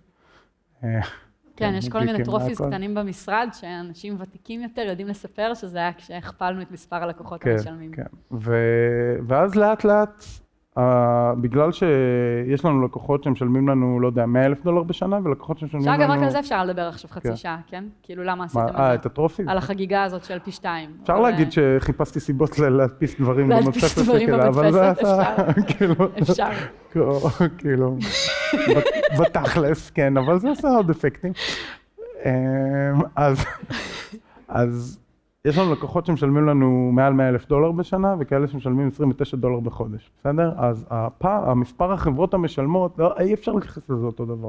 [0.84, 1.00] אה,
[1.56, 2.60] כן, יש כל מיני trophies.
[2.60, 7.92] קטנים במשרד, שאנשים ותיקים יותר יודעים לספר שזה היה כשהכפלנו את מספר הלקוחות כן, המשלמים.
[7.92, 8.06] כן.
[8.32, 8.54] ו...
[9.26, 10.24] ואז לאט לאט,
[10.78, 10.80] uh,
[11.40, 15.98] בגלל שיש לנו לקוחות שמשלמים לנו, לא יודע, 100 אלף דולר בשנה, ולקוחות שמשלמים לנו...
[15.98, 17.36] שאגב, רק על זה אפשר לדבר עכשיו חצי כן.
[17.36, 17.84] שעה, כן?
[18.02, 19.08] כאילו, למה מה, עשיתם אה, את את זה?
[19.08, 19.48] ה trophies?
[19.48, 20.90] על החגיגה הזאת של פי שתיים.
[21.02, 24.08] אפשר להגיד אה, שחיפשתי סיבות להדפיס דברים במדפסת
[24.48, 25.34] אבל זה עשה,
[25.68, 26.48] כאילו, אפשר.
[27.58, 27.96] כאילו,
[28.76, 31.32] בת- בתכלס, כן, אבל זה עשה עוד אפקטים.
[32.24, 32.30] אמ,
[33.16, 33.44] אז,
[34.48, 35.03] אז
[35.44, 40.10] יש לנו לקוחות שמשלמים לנו מעל 100 אלף דולר בשנה, וכאלה שמשלמים 29 דולר בחודש,
[40.20, 40.52] בסדר?
[40.56, 44.48] אז הפער, המספר החברות המשלמות, לא, אי אפשר להתייחס לזה אותו דבר.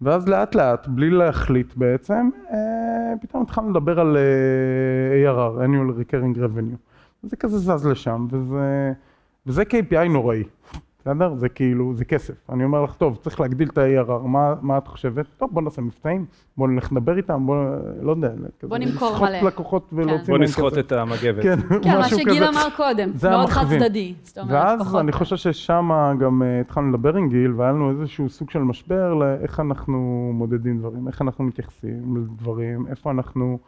[0.00, 6.36] ואז לאט לאט, בלי להחליט בעצם, אה, פתאום התחלנו לדבר על אה, ARR, annual recurring
[6.36, 6.76] revenue.
[7.22, 8.92] זה כזה זז לשם, וזה,
[9.46, 10.44] וזה KPI נוראי,
[11.00, 11.34] בסדר?
[11.34, 12.34] זה כאילו, זה כסף.
[12.50, 15.26] אני אומר לך, טוב, צריך להגדיל את ה-ARR, מה, מה את חושבת?
[15.36, 16.24] טוב, בוא נעשה מבצעים,
[16.56, 17.56] בוא נלך לדבר איתם, בוא,
[18.02, 19.40] לא יודע, כזה, בוא נמכור לסחוט מלא.
[19.42, 20.78] לקוחות ולהוציא בוא מהם נסחוט.
[20.78, 21.42] את המגבת.
[21.42, 22.48] כן, כן, מה שגיל כזה.
[22.48, 23.64] אמר קודם, זה מאוד חד.
[23.68, 24.14] צדדי.
[24.48, 28.50] ואז פחות- אני חושב ששם גם אה, התחלנו לדבר עם גיל, והיה לנו איזשהו סוג
[28.50, 29.98] של משבר לאיך אנחנו
[30.34, 33.58] מודדים דברים, איך אנחנו מתייחסים לדברים, איפה אנחנו,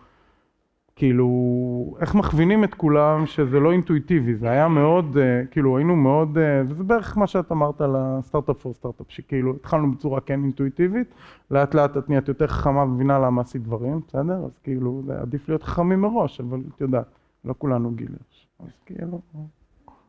[1.03, 6.39] כאילו, איך מכווינים את כולם שזה לא אינטואיטיבי, זה היה מאוד, אה, כאילו היינו מאוד,
[6.39, 11.15] אה, וזה בערך מה שאת אמרת על הסטארט-אפ פור סטארט-אפ, שכאילו התחלנו בצורה כן אינטואיטיבית,
[11.51, 14.45] לאט לאט את נהיית יותר חכמה ומבינה למה עשית דברים, בסדר?
[14.45, 17.07] אז כאילו, זה עדיף להיות חכמים מראש, אבל את יודעת,
[17.45, 19.21] לא כולנו גיל יש, אז כאילו...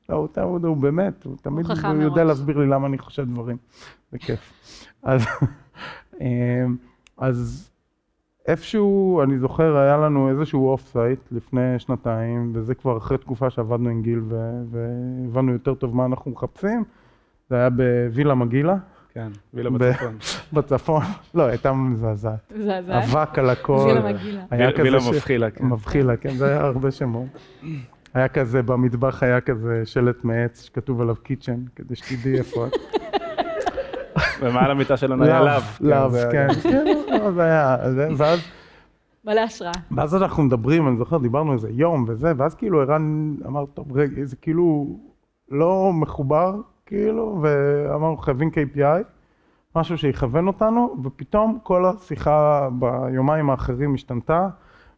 [0.09, 2.23] לא, הוא, הוא, הוא באמת, הוא תמיד חכם הוא יודע.
[2.23, 3.57] להסביר לי למה אני חושב דברים,
[4.11, 4.53] זה כיף.
[5.03, 5.25] אז,
[6.21, 6.75] אמ,
[7.17, 7.69] אז
[8.47, 14.01] איפשהו, אני זוכר, היה לנו איזשהו off-site לפני שנתיים, וזה כבר אחרי תקופה שעבדנו עם
[14.01, 14.19] גיל
[14.71, 16.83] והבנו יותר טוב מה אנחנו מחפשים,
[17.49, 18.75] זה היה בווילה מגילה,
[19.13, 20.17] כן, וילה בצפון.
[20.53, 21.01] בצפון,
[21.35, 22.97] לא, הייתה מזעזעת, זה זה.
[22.97, 23.95] אבק על הכל,
[24.51, 25.65] וילה כזה ש- מבחילה, כן.
[25.65, 27.27] מבחילה, כן, זה היה הרבה שמות.
[28.13, 32.71] היה כזה, במטבח היה כזה שלט מעץ שכתוב עליו kitchen, כדי שתדעי איפה את.
[34.41, 35.61] ומעל המיטה שלנו היה לאו.
[35.81, 36.47] לאו, כן,
[37.31, 38.39] זה היה, זה- ואז
[39.25, 39.71] מלא השראה.
[39.91, 44.23] ואז אנחנו מדברים, אני זוכר, דיברנו איזה יום וזה, ואז כאילו ערן אמר, טוב, רגע,
[44.23, 44.87] זה כאילו
[45.51, 46.55] לא מחובר,
[46.85, 49.03] כאילו, ואמרנו, חייבים KPI,
[49.75, 54.47] משהו שיכוון אותנו, ופתאום כל השיחה ביומיים האחרים השתנתה,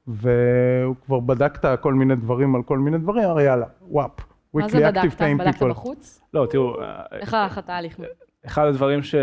[0.07, 4.11] והוא כבר בדקת כל מיני דברים על כל מיני דברים, אמר, יאללה, וואפ.
[4.53, 5.21] מה זה בדקת?
[5.39, 6.21] בדקת בחוץ?
[6.33, 6.75] לא, תראו,
[7.11, 7.99] איך הלך התהליך?
[8.45, 9.15] אחד הדברים ש...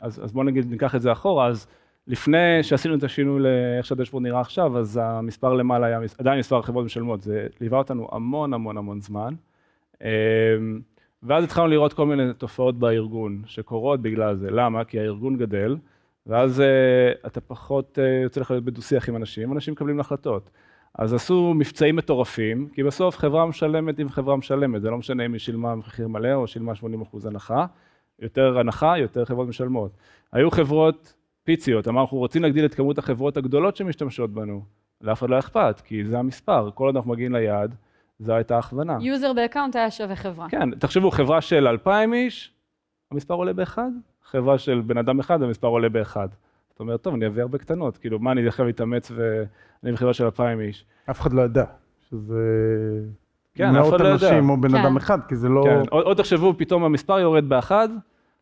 [0.00, 1.66] אז, אז בואו נגיד, ניקח את זה אחורה, אז
[2.06, 6.84] לפני שעשינו את השינוי לאיך שהדשבורד נראה עכשיו, אז המספר למעלה היה עדיין מספר החברות
[6.84, 9.34] משלמות, זה ליווה אותנו המון המון המון זמן.
[10.04, 10.08] אמ,
[11.22, 14.50] ואז התחלנו לראות כל מיני תופעות בארגון שקורות בגלל זה.
[14.50, 14.84] למה?
[14.84, 15.76] כי הארגון גדל,
[16.26, 20.50] ואז אה, אתה פחות אה, יוצא לך להיות בדו-שיח עם אנשים, אנשים מקבלים החלטות.
[20.94, 25.32] אז עשו מבצעים מטורפים, כי בסוף חברה משלמת עם חברה משלמת, זה לא משנה אם
[25.32, 27.66] היא שילמה מחיר מלא או שילמה 80% הנחה,
[28.18, 29.90] יותר הנחה, יותר חברות משלמות.
[30.32, 31.14] היו חברות
[31.50, 34.62] פיציות, אמרנו, אנחנו רוצים להגדיל את כמות החברות הגדולות שמשתמשות בנו.
[35.00, 37.74] לאף אחד לא אכפת, כי זה המספר, כל עוד אנחנו מגיעים ליעד,
[38.18, 38.98] זו הייתה הכוונה.
[39.00, 40.48] user ב account היה שווה חברה.
[40.48, 42.52] כן, תחשבו, חברה של 2,000 איש,
[43.10, 43.90] המספר עולה באחד,
[44.22, 46.28] חברה של בן אדם אחד, המספר עולה באחד.
[46.70, 50.24] זאת אומרת, טוב, אני אביא הרבה קטנות, כאילו, מה, אני עכשיו אתאמץ ואני בחברה של
[50.24, 50.84] 2,000 איש.
[51.10, 51.64] אף אחד לא ידע
[52.10, 52.40] שזה
[53.54, 54.28] כן, אף מאות אחד לא ידע.
[54.28, 54.76] אנשים או בן כן.
[54.76, 55.62] אדם אחד, כי זה לא...
[55.64, 57.88] כן, עוד, עוד תחשבו, פתאום המספר יורד באחד,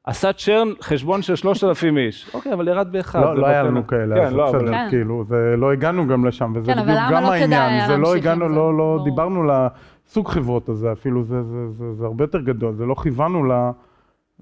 [0.09, 2.31] עשה צ'רן חשבון של 3,000 איש.
[2.35, 3.21] אוקיי, אבל ירד באחד.
[3.21, 3.62] לא, לא היה.
[3.62, 4.59] לנו כאלה, כן, אז לא, אבל...
[4.59, 4.87] בסדר, כן.
[4.90, 8.16] כאילו, זה לא הגענו גם לשם, וזה כן, אבל בדיוק גם לא העניין, זה לא
[8.16, 8.55] הגענו, זה?
[8.55, 9.01] לא, לא.
[9.05, 13.44] דיברנו לסוג חברות הזה אפילו, זה, זה, זה, זה הרבה יותר גדול, זה לא כיוונו
[13.44, 13.53] ל,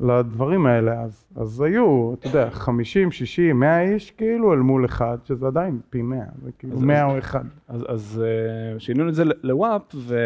[0.00, 5.18] לדברים האלה, אז, אז היו, אתה יודע, 50, 60, 100 איש, כאילו, אל מול אחד,
[5.24, 7.44] שזה עדיין פי 100, זה כאילו אז- 100 או אחד.
[7.68, 10.18] אז, אז אה, שינינו את זה לוואפ, ו...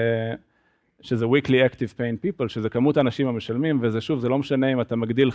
[1.01, 4.81] שזה weekly active paying people, שזה כמות האנשים המשלמים, וזה שוב, זה לא משנה אם
[4.81, 5.31] אתה מגדיל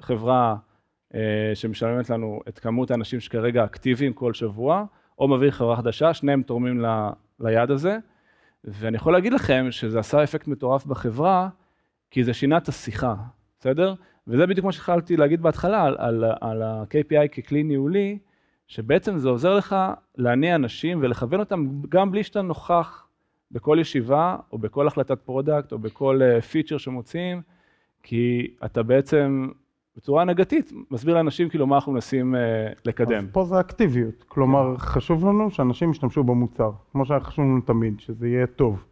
[0.00, 0.56] חברה
[1.14, 4.84] אה, שמשלמת לנו את כמות האנשים שכרגע אקטיביים כל שבוע,
[5.18, 6.86] או מביא חברה חדשה, שניהם תורמים ל,
[7.40, 7.98] ליעד הזה.
[8.64, 11.48] ואני יכול להגיד לכם שזה עשה אפקט מטורף בחברה,
[12.10, 13.14] כי זה שינה את השיחה,
[13.60, 13.94] בסדר?
[14.26, 18.18] וזה בדיוק מה שהתחלתי להגיד בהתחלה על, על, על ה-KPI ככלי ניהולי,
[18.66, 19.76] שבעצם זה עוזר לך
[20.16, 23.07] להניע אנשים ולכוון אותם גם בלי שאתה נוכח
[23.52, 26.20] בכל ישיבה, או בכל החלטת product, או בכל
[26.50, 27.42] feature שמוציאים,
[28.02, 29.48] כי אתה בעצם
[29.98, 32.40] בצורה הנהגתית מסביר לאנשים כאילו מה אנחנו מנסים אה,
[32.84, 33.24] לקדם.
[33.24, 38.00] אז פה זה אקטיביות, כלומר, חשוב לנו שאנשים ישתמשו במוצר, כמו שהיה חשוב לנו תמיד,
[38.00, 38.84] שזה יהיה טוב.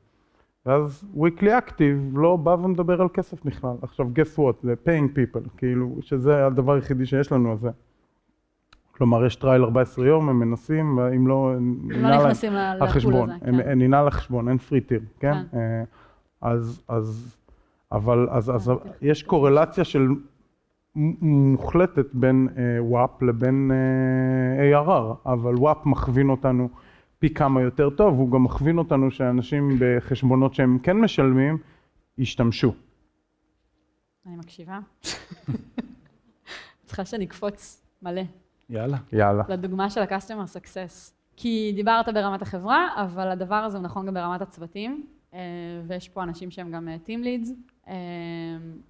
[0.66, 3.76] ואז weekly active לא בא ומדבר על כסף בכלל.
[3.82, 7.70] עכשיו, guess what, זה paying people, כאילו, שזה הדבר היחידי שיש לנו על זה.
[8.96, 11.54] כלומר, יש trial 14 יום, הם מנסים, אם לא,
[11.88, 13.38] לא נכנסים ל- לפול החשבון, הזה.
[13.48, 13.78] הם- כן.
[13.78, 15.32] ננעל החשבון, אין free tier, כן?
[15.52, 15.58] כן.
[15.58, 15.84] אה,
[16.40, 17.36] אז, אז,
[17.92, 20.08] אבל, אז, אז אה, יש קורלציה של
[21.22, 26.68] מוחלטת בין WAP לבין אה, ARR, אבל WAP מכווין אותנו
[27.18, 31.58] פי כמה יותר טוב, הוא גם מכווין אותנו שאנשים בחשבונות שהם כן משלמים,
[32.18, 32.72] ישתמשו.
[34.26, 34.78] אני מקשיבה.
[36.86, 38.22] צריכה שנקפוץ מלא
[38.70, 38.96] יאללה.
[39.12, 39.42] יאללה.
[39.48, 41.12] לדוגמה של ה-customer success.
[41.36, 45.40] כי דיברת ברמת החברה, אבל הדבר הזה הוא נכון גם ברמת הצוותים, אה,
[45.86, 47.50] ויש פה אנשים שהם גם אה, team leads,
[47.88, 47.94] אה,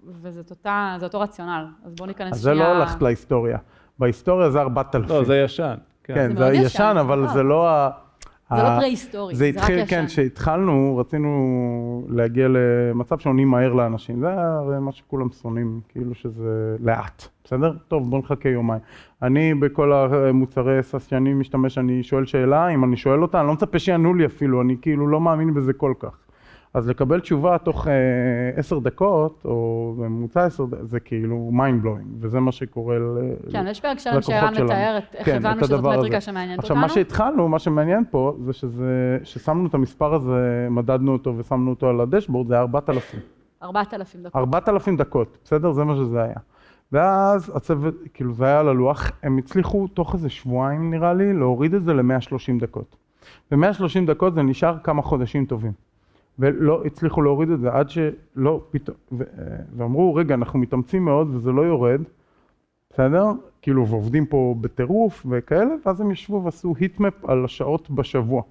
[0.07, 1.65] וזה אותה, זה אותו רציונל.
[1.85, 3.57] אז בואו ניכנס אז זה לא הולכת להיסטוריה.
[3.99, 5.09] בהיסטוריה זה 4,000.
[5.09, 5.75] לא, זה ישן.
[6.03, 6.13] כן.
[6.13, 7.27] כן, זה זה ישן, ישן, אבל.
[7.27, 7.89] זה לא ה...
[8.49, 9.85] זה לא פרה-היסטורי, זה זה רק התחיל, ישן.
[9.89, 14.19] כן, כשהתחלנו, רצינו להגיע למצב שעונים מהר לאנשים.
[14.19, 17.73] זה הרי מה שכולם שונאים, כאילו שזה לאט, בסדר?
[17.87, 18.81] טוב, בוא נחכה יומיים.
[19.21, 23.53] אני בכל המוצרי סאס שאני משתמש, אני שואל שאלה, אם אני שואל אותה, אני לא
[23.53, 26.17] מצפה שיענו לי אפילו, אני כאילו לא מאמין בזה כל כך.
[26.77, 27.93] אז לקבל תשובה תוך אה,
[28.55, 33.17] עשר דקות, או בממוצע עשר דקות, זה כאילו mind blowing, וזה מה שקורה ל...
[33.51, 34.65] כן, יש פרק שלם לקוחות שערן שלנו.
[34.65, 36.25] מתאר איך כן, הבנו את שזאת מטריקה הזה.
[36.25, 36.87] שמעניינת עכשיו, אותנו.
[36.87, 41.89] מה שהתחלנו, מה שמעניין פה, זה שזה, ששמנו את המספר הזה, מדדנו אותו ושמנו אותו
[41.89, 43.19] על הדשבורד, זה היה 4,000.
[43.63, 44.35] 4,000 דקות.
[44.35, 45.71] 4,000 דקות, בסדר?
[45.71, 46.37] זה מה שזה היה.
[46.91, 51.73] ואז הצוות, כאילו זה היה על הלוח, הם הצליחו תוך איזה שבועיים נראה לי, להוריד
[51.73, 52.95] את זה ל-130 דקות.
[53.51, 55.86] ו-130 דקות זה נשאר כמה חודשים טובים.
[56.39, 59.23] ולא הצליחו להוריד את זה עד שלא פתאום, ו-
[59.77, 62.01] ואמרו, רגע, אנחנו מתאמצים מאוד וזה לא יורד,
[62.89, 63.25] בסדר?
[63.61, 68.41] כאילו, ועובדים פה בטירוף וכאלה, ואז הם ישבו ועשו היטמפ על השעות בשבוע.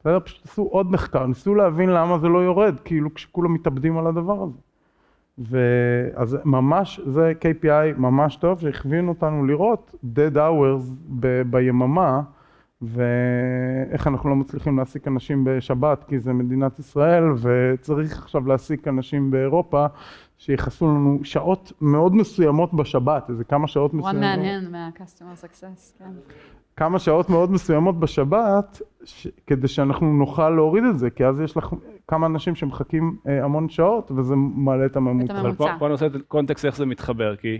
[0.00, 0.20] בסדר?
[0.20, 4.42] פשוט עשו עוד מחקר, ניסו להבין למה זה לא יורד, כאילו כשכולם מתאבדים על הדבר
[4.42, 4.58] הזה.
[5.38, 10.90] ואז ממש, זה KPI ממש טוב, שהכווין אותנו לראות dead hours
[11.20, 12.22] ב- ביממה,
[12.82, 19.30] ואיך אנחנו לא מצליחים להעסיק אנשים בשבת כי זה מדינת ישראל וצריך עכשיו להעסיק אנשים
[19.30, 19.86] באירופה
[20.38, 24.20] שיחסו לנו שעות מאוד מסוימות בשבת, איזה כמה שעות מסוימות.
[24.20, 26.10] מעניין מה-customer success, כן.
[26.76, 29.28] כמה שעות מאוד מסוימות בשבת, ש...
[29.46, 31.68] כדי שאנחנו נוכל להוריד את זה, כי אז יש לך
[32.08, 35.34] כמה אנשים שמחכים אה, המון שעות, וזה מעלה את הממוצע.
[35.34, 35.66] את אבל פה.
[35.78, 37.58] פה אני רוצה לתת קונטקסט איך זה מתחבר, כי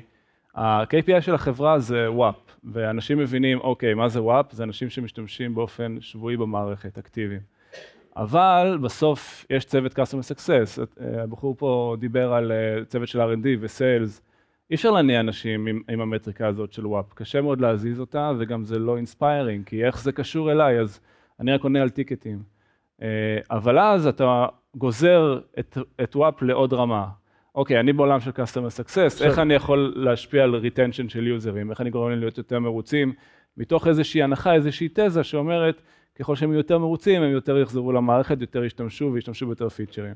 [0.54, 4.52] ה-KPI של החברה זה וואפ, ואנשים מבינים, אוקיי, מה זה וואפ?
[4.52, 7.40] זה אנשים שמשתמשים באופן שבועי במערכת, אקטיביים.
[8.16, 13.46] אבל בסוף יש צוות customer success, אה, הבחור פה דיבר על אה, צוות של R&D
[13.60, 14.22] ו sales,
[14.70, 18.64] אי אפשר להניע אנשים עם, עם המטריקה הזאת של WAP, קשה מאוד להזיז אותה וגם
[18.64, 21.00] זה לא inspiring, כי איך זה קשור אליי, אז
[21.40, 22.42] אני רק עונה על טיקטים.
[23.02, 27.06] אה, אבל אז אתה גוזר את, את WAP לעוד רמה.
[27.54, 31.80] אוקיי, אני בעולם של customer success, איך אני יכול להשפיע על retention של יוזרים, איך
[31.80, 33.12] אני גורם להם להיות יותר מרוצים,
[33.56, 35.82] מתוך איזושהי הנחה, איזושהי תזה שאומרת,
[36.18, 40.14] ככל שהם יהיו יותר מרוצים, הם יותר יחזרו למערכת, יותר ישתמשו וישתמשו ביותר פיצ'רים.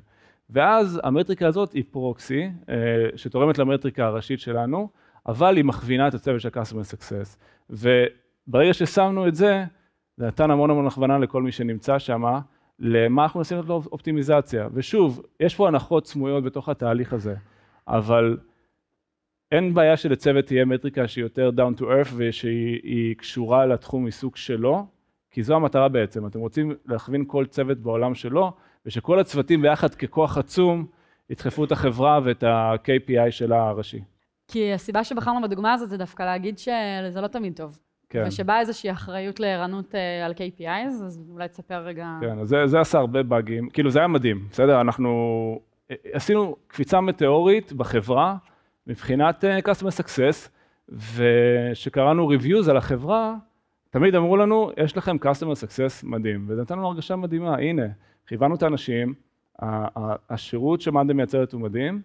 [0.51, 2.75] ואז המטריקה הזאת היא פרוקסי, אה,
[3.17, 4.89] שתורמת למטריקה הראשית שלנו,
[5.27, 7.37] אבל היא מכווינה את הצוות של customer success.
[7.71, 9.65] וברגע ששמנו את זה,
[10.17, 12.25] זה נתן המון המון הכוונה לכל מי שנמצא שם,
[12.79, 14.69] למה אנחנו עושים לו אופטימיזציה.
[14.73, 17.35] ושוב, יש פה הנחות סמויות בתוך התהליך הזה,
[17.89, 18.39] אבל
[19.53, 24.37] אין בעיה שלצוות תהיה מטריקה שהיא יותר down to earth ושהיא היא קשורה לתחום עיסוק
[24.37, 24.87] שלו,
[25.31, 28.53] כי זו המטרה בעצם, אתם רוצים להכווין כל צוות בעולם שלו,
[28.87, 30.87] ושכל הצוותים ביחד ככוח עצום
[31.31, 34.01] ידחפו את החברה ואת ה-KPI שלה הראשי.
[34.49, 37.79] כי הסיבה שבחרנו בדוגמה הזאת זה דווקא להגיד שזה לא תמיד טוב.
[38.15, 42.19] כן, ושבאה איזושהי אחריות לערנות אה, על KPIs, אז אולי תספר רגע...
[42.21, 44.81] כן, אז זה, זה עשה הרבה באגים, כאילו זה היה מדהים, בסדר?
[44.81, 45.11] אנחנו
[45.91, 48.37] אה, עשינו קפיצה מטאורית בחברה
[48.87, 50.49] מבחינת אה, customer success,
[50.89, 53.35] וכשקראנו reviews על החברה,
[53.91, 57.87] תמיד אמרו לנו, יש לכם customer success מדהים, וזה נתן לנו הרגשה מדהימה, הנה,
[58.27, 59.15] כיוונו את האנשים,
[60.31, 62.03] השירות שמאנדה מייצרת הוא מדהים,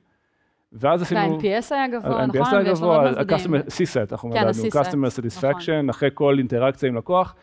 [0.73, 1.19] ואז עשינו...
[1.19, 2.53] וה-NPS היה גבוה, ה-NPS נכון?
[2.53, 3.09] היה ויש לו גבוה.
[3.09, 5.89] ה-customer, CSAT, אנחנו כן, מדדנו, customer satisfaction, נכון.
[5.89, 7.35] אחרי כל אינטראקציה עם לקוח,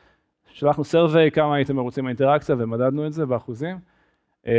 [0.53, 3.79] שלחנו survey כמה הייתם מרוצים מהאינטראקציה ומדדנו את זה באחוזים,
[4.47, 4.53] אה,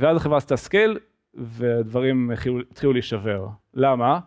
[0.00, 0.98] ואז החברה עשתה scale,
[1.34, 2.30] והדברים
[2.70, 3.46] התחילו להישבר.
[3.74, 4.18] למה?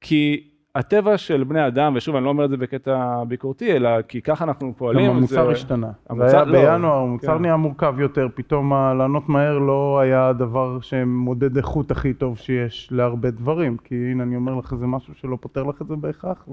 [0.00, 4.22] כי הטבע של בני אדם, ושוב, אני לא אומר את זה בקטע ביקורתי, אלא כי
[4.22, 5.10] ככה אנחנו גם פועלים.
[5.10, 5.86] המוצר זה- השתנה.
[5.86, 7.42] זה המוצר- היה לא, בינואר, המוצר כן.
[7.42, 13.30] נהיה מורכב יותר, פתאום לענות מהר לא היה הדבר שמודד איכות הכי טוב שיש להרבה
[13.30, 16.48] דברים, כי הנה אני אומר לך, זה משהו שלא פותר לך את זה בהכרח,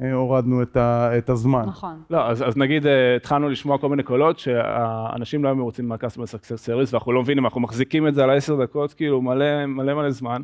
[0.00, 1.64] והורדנו את ה- את הזמן.
[1.66, 2.02] נכון.
[2.10, 6.04] לא, אז, אז נגיד אה, התחלנו לשמוע כל מיני קולות שהאנשים לא היו מרוצים מה-customer
[6.34, 9.94] success service ואנחנו לא מבינים, אנחנו מחזיקים את זה על העשר דקות, כאילו מלא מלא
[9.94, 10.42] מלא זמן.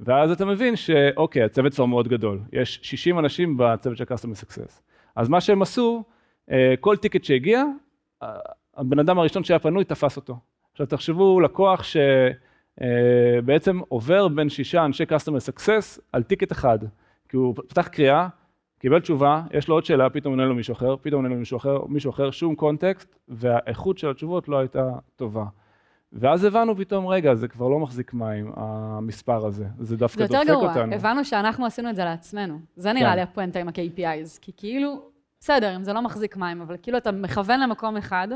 [0.00, 4.80] ואז אתה מבין שאוקיי, הצוות כבר מאוד גדול, יש 60 אנשים בצוות של customer success.
[5.16, 6.04] אז מה שהם עשו,
[6.50, 7.64] אה, כל טיקט שהגיע,
[8.22, 8.28] אה,
[8.76, 10.36] הבן אדם הראשון שהיה פנוי תפס אותו.
[10.72, 11.82] עכשיו תחשבו, לקוח
[12.80, 16.78] שבעצם עובר בין שישה אנשי customer success על טיקט אחד,
[17.28, 18.28] כי הוא פתח קריאה,
[18.78, 21.56] קיבל תשובה, יש לו עוד שאלה, פתאום עונה לו מישהו אחר, פתאום עונה לו מישהו
[21.56, 25.44] אחר, מישהו אחר, שום קונטקסט, והאיכות של התשובות לא הייתה טובה.
[26.12, 30.34] ואז הבנו פתאום, רגע, זה כבר לא מחזיק מים, המספר הזה, זה זה דווקא יותר
[30.38, 30.94] דופק גרוע, אותנו.
[30.94, 32.58] הבנו שאנחנו עשינו את זה לעצמנו.
[32.76, 33.16] זה נראה כן.
[33.16, 35.02] לי הפואנטה עם ה-KPIs, כי כאילו,
[35.40, 38.28] בסדר, אם זה לא מחזיק מים, אבל כאילו אתה מכוון למקום אחד,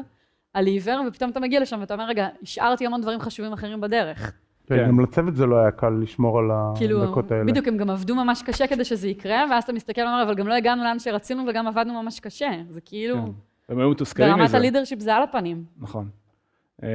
[0.54, 4.32] על עיוור, ופתאום אתה מגיע לשם ואתה אומר, רגע, השארתי המון דברים חשובים אחרים בדרך.
[4.66, 4.88] כן, כן.
[4.88, 7.44] גם לצוות זה לא היה קל לשמור על כאילו, הדקות האלה.
[7.44, 10.48] בדיוק, הם גם עבדו ממש קשה כדי שזה יקרה, ואז אתה מסתכל ואומר, אבל גם
[10.48, 12.50] לא הגענו לאן שרצינו וגם עבדנו ממש קשה.
[12.70, 13.30] זה כאילו, כן.
[13.68, 14.56] הם היו מתוסכלים ברמת מזה.
[14.56, 15.64] ה leadership זה על הפנים.
[15.78, 16.08] נכון.
[16.82, 16.88] אה,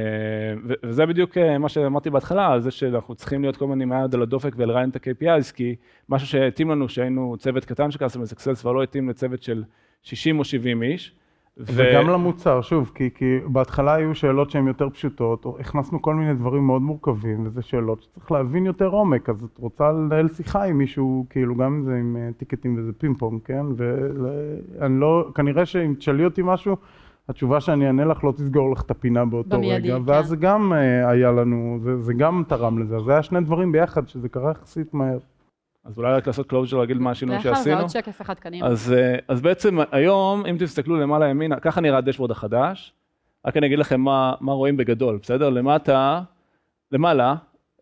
[0.64, 3.92] ו- וזה בדיוק אה, מה שאמרתי בהתחלה, על זה שאנחנו צריכים להיות כל הזמן עם
[3.92, 5.76] על הדופק ולרענן את ה-KPIs, כי
[6.08, 9.64] משהו שהתאים לנו, שהיינו צוות קטן של customer success, כבר לא התאים לצוות של
[10.02, 11.14] 60 או 70 איש.
[11.58, 16.14] ו- וגם למוצר, שוב, כי, כי בהתחלה היו שאלות שהן יותר פשוטות, או הכנסנו כל
[16.14, 20.64] מיני דברים מאוד מורכבים, וזה שאלות שצריך להבין יותר עומק, אז את רוצה לנהל שיחה
[20.64, 23.66] עם מישהו, כאילו גם אם זה עם אה, טיקטים וזה פינג פונג, כן?
[23.76, 26.76] ואני לא, כנראה שאם תשאלי אותי משהו,
[27.30, 30.10] התשובה שאני אענה לך לא תסגור לך את הפינה באותו במיידי, רגע, כן.
[30.10, 33.40] ואז זה גם אה, היה לנו, זה, זה גם תרם לזה, אז זה היה שני
[33.40, 35.18] דברים ביחד, שזה קרה יחסית מהר.
[35.84, 37.80] אז אולי רק לעשות closure, להגיד מה השינוי כלל זה שעשינו.
[37.80, 38.66] עוד שקף אחד קדימה.
[38.66, 42.92] אז, אה, אז בעצם היום, אם תסתכלו למעלה ימינה, ככה נראה הדשבורד החדש,
[43.46, 45.50] רק אני אגיד לכם מה, מה רואים בגדול, בסדר?
[45.50, 46.22] למטה,
[46.92, 47.34] למעלה,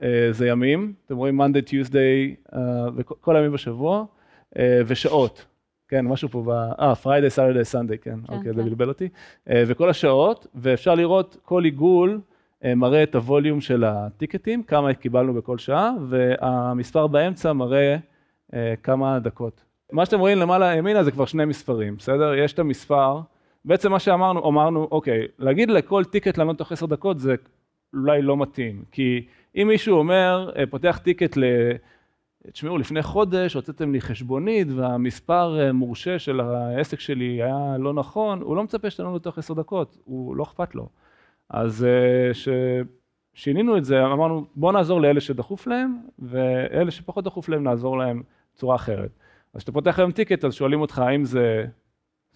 [0.03, 2.57] אה, זה ימים, אתם רואים Monday, Tuesday,
[2.97, 4.05] וכל הימים בשבוע,
[4.87, 5.47] ושעות,
[5.89, 6.51] כן, משהו פה ב...
[6.51, 8.69] אה, Friday, Saturday, Sunday, כן, כן, אוקיי, זה כן.
[8.69, 9.09] בלבל אותי,
[9.51, 12.21] אה, וכל השעות, ואפשר לראות כל עיגול
[12.65, 17.97] אה, מראה את הווליום של הטיקטים, כמה קיבלנו בכל שעה, והמספר באמצע מראה
[18.55, 19.65] אה, כמה דקות.
[19.93, 22.35] מה שאתם רואים למעלה ימינה זה כבר שני מספרים, בסדר?
[22.35, 23.21] יש את המספר
[23.65, 27.35] בעצם מה שאמרנו, אמרנו, אוקיי, להגיד לכל טיקט לענות תוך עשר דקות זה
[27.95, 31.43] אולי לא מתאים, כי אם מישהו אומר, פותח טיקט ל...
[32.53, 38.43] תשמעו, לפני חודש הוצאתם לי חשבונית והמספר אה, מורשה של העסק שלי היה לא נכון,
[38.43, 40.89] הוא לא מצפה שתענו לו תוך עשר דקות, הוא לא אכפת לו.
[41.51, 41.87] אז
[43.33, 48.23] כששינינו את זה, אמרנו, בואו נעזור לאלה שדחוף להם, ואלה שפחות דחוף להם נעזור להם
[48.55, 49.11] בצורה אחרת.
[49.55, 51.67] אז כשאתה פותח היום טיקט, אז שואלים אותך האם זה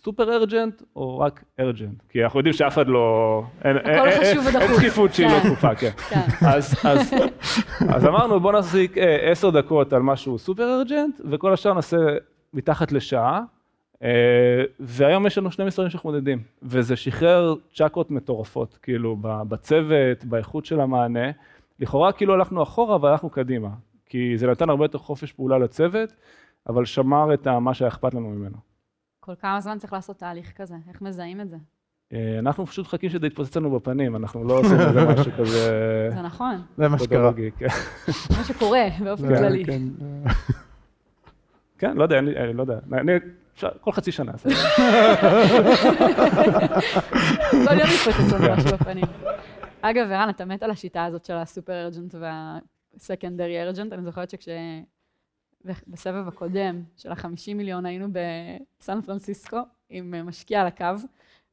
[0.04, 3.42] סופר ארג'נט או רק ארג'נט, כי אנחנו יודעים שאף אחד לא...
[3.60, 4.62] הכל חשוב ודחוף.
[4.62, 5.48] אין דחיפות שהיא לא כן.
[5.48, 5.90] דחופה, כן.
[5.90, 6.46] כן.
[6.46, 7.14] אז, אז,
[7.94, 11.96] אז אמרנו בוא נחזיק אה, עשר דקות על משהו סופר ארג'נט, וכל השאר נעשה
[12.54, 13.42] מתחת לשעה,
[14.02, 14.08] אה,
[14.80, 20.80] והיום יש לנו שני מספרים שאנחנו מודדים, וזה שחרר צ'קרות מטורפות, כאילו בצוות, באיכות של
[20.80, 21.30] המענה,
[21.80, 23.68] לכאורה כאילו הלכנו אחורה והלכנו קדימה,
[24.06, 26.12] כי זה נתן הרבה יותר חופש פעולה לצוות,
[26.68, 28.71] אבל שמר את מה שהיה אכפת לנו ממנו.
[29.24, 30.74] כל כמה זמן צריך לעשות תהליך כזה?
[30.88, 31.56] איך מזהים את זה?
[32.12, 36.10] אה, אנחנו פשוט מחכים שזה יתפוצץ לנו בפנים, אנחנו לא עושים איזה משהו כזה...
[36.14, 37.32] זה נכון, זה מה שקרה.
[37.58, 37.66] כן.
[38.36, 39.64] מה שקורה באופן כן, כללי.
[39.64, 39.82] כן.
[41.78, 42.78] כן, לא יודע, אני אני לא יודע.
[42.92, 43.12] אני,
[43.80, 44.32] כל חצי שנה.
[47.52, 49.04] כל יום מתפוצץ לנו משהו בפנים.
[49.82, 52.14] אגב, ערן, אתה מת על השיטה הזאת של הסופר ארג'נט
[52.94, 53.92] והסקנדרי ארג'נט.
[53.92, 54.30] אני זוכרת
[55.66, 58.06] שכשבסבב הקודם של החמישים מיליון היינו
[58.80, 59.58] בסן פרנסיסקו
[59.90, 60.84] עם משקיע על הקו,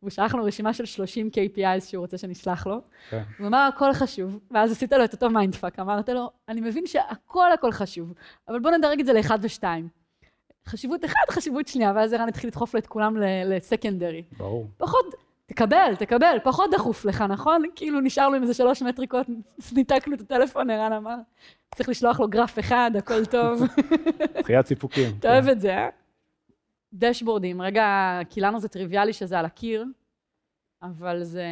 [0.01, 2.81] והוא שלח לנו רשימה של 30 KPIs שהוא רוצה שנשלח לו.
[3.09, 3.23] כן.
[3.39, 7.51] הוא אמר, הכל חשוב, ואז עשית לו את אותו mindfuck, אמרת לו, אני מבין שהכל
[7.51, 8.13] הכל חשוב,
[8.47, 9.87] אבל בוא נדרג את זה לאחד ושתיים.
[10.65, 14.23] חשיבות אחד, חשיבות שנייה, ואז ערן התחיל לדחוף לו את כולם ל secondary.
[14.37, 14.67] ברור.
[14.77, 15.05] פחות,
[15.49, 17.63] תקבל, תקבל, פחות דחוף לך, נכון?
[17.75, 19.27] כאילו נשארנו עם איזה שלוש מטריקות,
[19.75, 21.15] ניתקנו את הטלפון, ערן אמר,
[21.75, 23.61] צריך לשלוח לו גרף אחד, הכל טוב.
[24.43, 25.15] דחיית סיפוקים.
[25.19, 25.89] אתה אוהב את זה, אה?
[26.93, 29.85] דשבורדים, רגע, כי לנו זה טריוויאלי שזה על הקיר,
[30.81, 31.45] אבל זה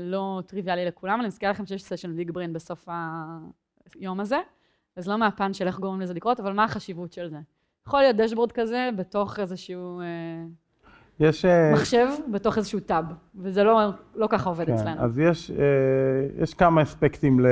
[0.00, 1.20] לא טריוויאלי לכולם.
[1.20, 2.88] אני מזכירה לכם שיש סשן ביג ברין בסוף
[4.00, 4.38] היום הזה,
[4.96, 7.38] אז לא מהפן של איך גורמים לזה לקרות, אבל מה החשיבות של זה?
[7.86, 10.44] יכול להיות דשבורד כזה בתוך איזשהו אה,
[11.22, 11.44] יש...
[11.44, 13.04] אה, מחשב, בתוך איזשהו טאב,
[13.40, 13.80] וזה לא,
[14.16, 15.00] לא ככה עובד כן, אצלנו.
[15.00, 15.56] אז יש, אה,
[16.42, 17.46] יש כמה אספקטים ל-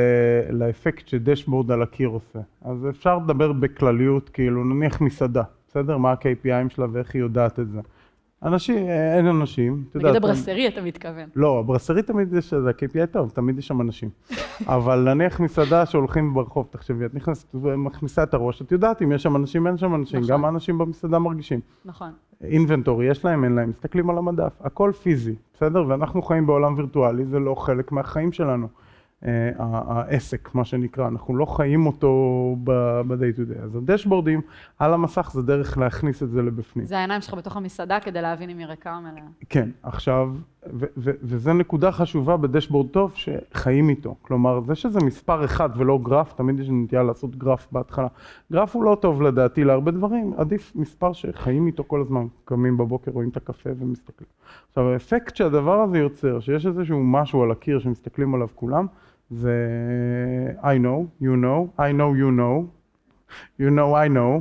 [0.50, 2.38] לאפקט שדשבורד על הקיר עושה.
[2.64, 5.96] אז אפשר לדבר בכלליות, כאילו נניח מסעדה, בסדר?
[5.96, 7.80] מה ה-KPIים שלה ואיך היא יודעת את זה.
[8.42, 11.28] אנשים, אה, אין אנשים, את נגיד יודעת, הברסרי, אתה מתכוון.
[11.36, 14.08] לא, הברסרי תמיד יש, זה ה-KPI טוב, תמיד יש שם אנשים.
[14.66, 19.22] אבל נניח מסעדה שהולכים ברחוב, תחשבי, את נכנסת ומכניסה את הראש, את יודעת אם יש
[19.22, 20.30] שם אנשים, אין שם אנשים, נכון.
[20.30, 21.60] גם האנשים במסעדה מרגישים.
[21.84, 22.10] נכון.
[22.44, 25.84] אינבנטורי, יש להם, אין להם, מסתכלים על המדף, הכל פיזי, בסדר?
[25.88, 28.68] ואנחנו חיים בעולם וירטואלי, זה לא חלק מהחיים שלנו.
[29.26, 33.62] אה, העסק, מה שנקרא, אנחנו לא חיים אותו ב-day to day.
[33.62, 34.40] אז הדשבורדים
[34.78, 36.86] על המסך זה דרך להכניס את זה לבפנים.
[36.86, 39.22] זה העיניים שלך בתוך המסעדה כדי להבין אם היא ריקה או מלאה.
[39.48, 40.34] כן, עכשיו,
[40.96, 44.14] וזו נקודה חשובה בדשבורד טוב, שחיים איתו.
[44.22, 48.08] כלומר, זה שזה מספר אחד ולא גרף, תמיד יש נטייה לעשות גרף בהתחלה.
[48.52, 52.26] גרף הוא לא טוב לדעתי להרבה דברים, עדיף מספר שחיים איתו כל הזמן.
[52.44, 54.28] קמים בבוקר, רואים את הקפה ומסתכלים.
[54.68, 58.86] עכשיו, האפקט שהדבר הזה יוצר, שיש איזשהו משהו על הקיר שמסתכלים עליו כולם,
[59.30, 59.54] זה
[60.62, 62.64] I know, you know, I know you know,
[63.60, 64.40] you know I know,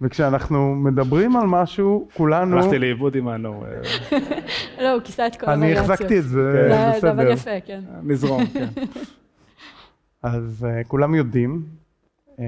[0.00, 2.56] וכשאנחנו מדברים על משהו, כולנו...
[2.56, 4.20] הלכתי לאיבוד עם הנו, אה,
[4.84, 5.90] לא, הוא כיסה את כל אני הווריאציות.
[5.90, 7.10] החזקתי את זה, זה- זה בסדר.
[7.10, 7.80] עבד יפה, כן.
[8.02, 8.66] נזרום, כן.
[10.22, 11.62] אז uh, כולם יודעים,
[12.36, 12.40] uh,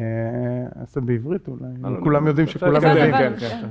[0.80, 3.12] אעשה בעברית אולי, לא, לא, כולם לא, יודעים שכולם כן, יודעים.
[3.14, 3.66] כן, כן.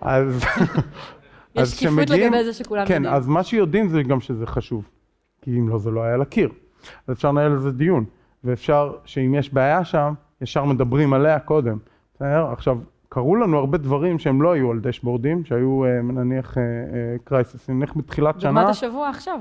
[0.00, 0.44] אז
[1.54, 3.14] יש אז שקיפות לגבי זה שכולם כן, יודעים.
[3.14, 4.88] אז מה שיודעים זה גם שזה חשוב,
[5.42, 6.48] כי אם לא זה לא היה על הקיר.
[7.06, 8.04] אז אפשר לנהל על זה דיון,
[8.44, 11.78] ואפשר שאם יש בעיה שם, ישר מדברים עליה קודם.
[12.14, 12.46] בסדר?
[12.52, 16.56] עכשיו, קרו לנו הרבה דברים שהם לא היו על דשבורדים, שהיו אה, נניח
[17.24, 18.50] crisis, נניח בתחילת שנה.
[18.50, 19.40] דוגמת השבוע עכשיו.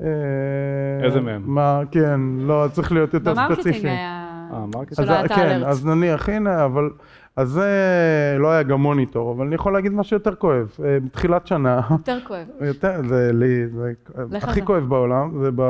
[0.00, 1.42] אה, איזה מהם?
[1.46, 3.88] מה, כן, לא, צריך להיות יותר ב marketing ספציפי.
[3.88, 4.48] היה...
[4.52, 5.00] אה, marketing?
[5.00, 5.62] אז, היה את כן.
[5.64, 6.90] אז נניח, הנה, אבל,
[7.36, 10.76] אז זה לא היה גם מוניטור, אבל אני יכול להגיד משהו יותר כואב.
[10.84, 12.46] אה, בתחילת שנה, יותר כואב.
[12.68, 13.92] יותר, זה לי, זה
[14.36, 14.64] הכי.
[14.64, 15.62] כואב בעולם, זה ב,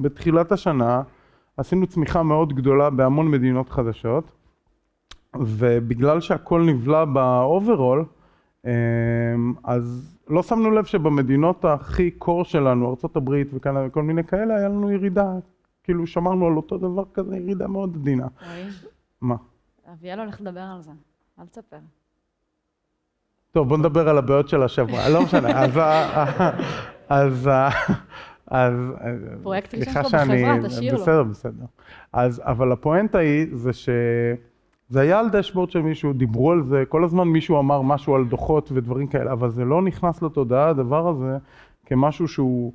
[0.00, 1.02] בתחילת השנה,
[1.56, 4.32] עשינו צמיחה מאוד גדולה בהמון מדינות חדשות,
[5.36, 8.04] ובגלל שהכל נבלע ב overall,
[8.66, 8.70] אמ,
[9.64, 14.90] אז לא שמנו לב שבמדינות הכי core שלנו, ארה"ב וקנדה וכל מיני כאלה, היה לנו
[14.90, 15.32] ירידה,
[15.84, 18.26] כאילו שמרנו על אותו דבר כזה, ירידה מאוד עדינה.
[19.20, 19.36] מה?
[19.92, 20.90] אביאל הולך לדבר על זה.
[21.38, 21.76] אל תספר.
[23.52, 25.78] טוב, בוא נדבר על הבעיות של השבוע, לא משנה, אז.
[27.08, 27.50] אז.
[28.46, 28.72] אז...
[29.42, 31.00] פרויקט ראשון שלו בחברה, תשאיר לו.
[31.00, 31.64] בסדר, בסדר.
[32.12, 33.88] אז, אבל הפואנטה היא, זה ש...
[34.88, 38.24] זה היה על dashboard של מישהו, דיברו על זה, כל הזמן מישהו אמר משהו על
[38.24, 41.38] דוחות ודברים כאלה, אבל זה לא נכנס לתודעה הדבר הזה
[41.86, 42.72] כמשהו שהוא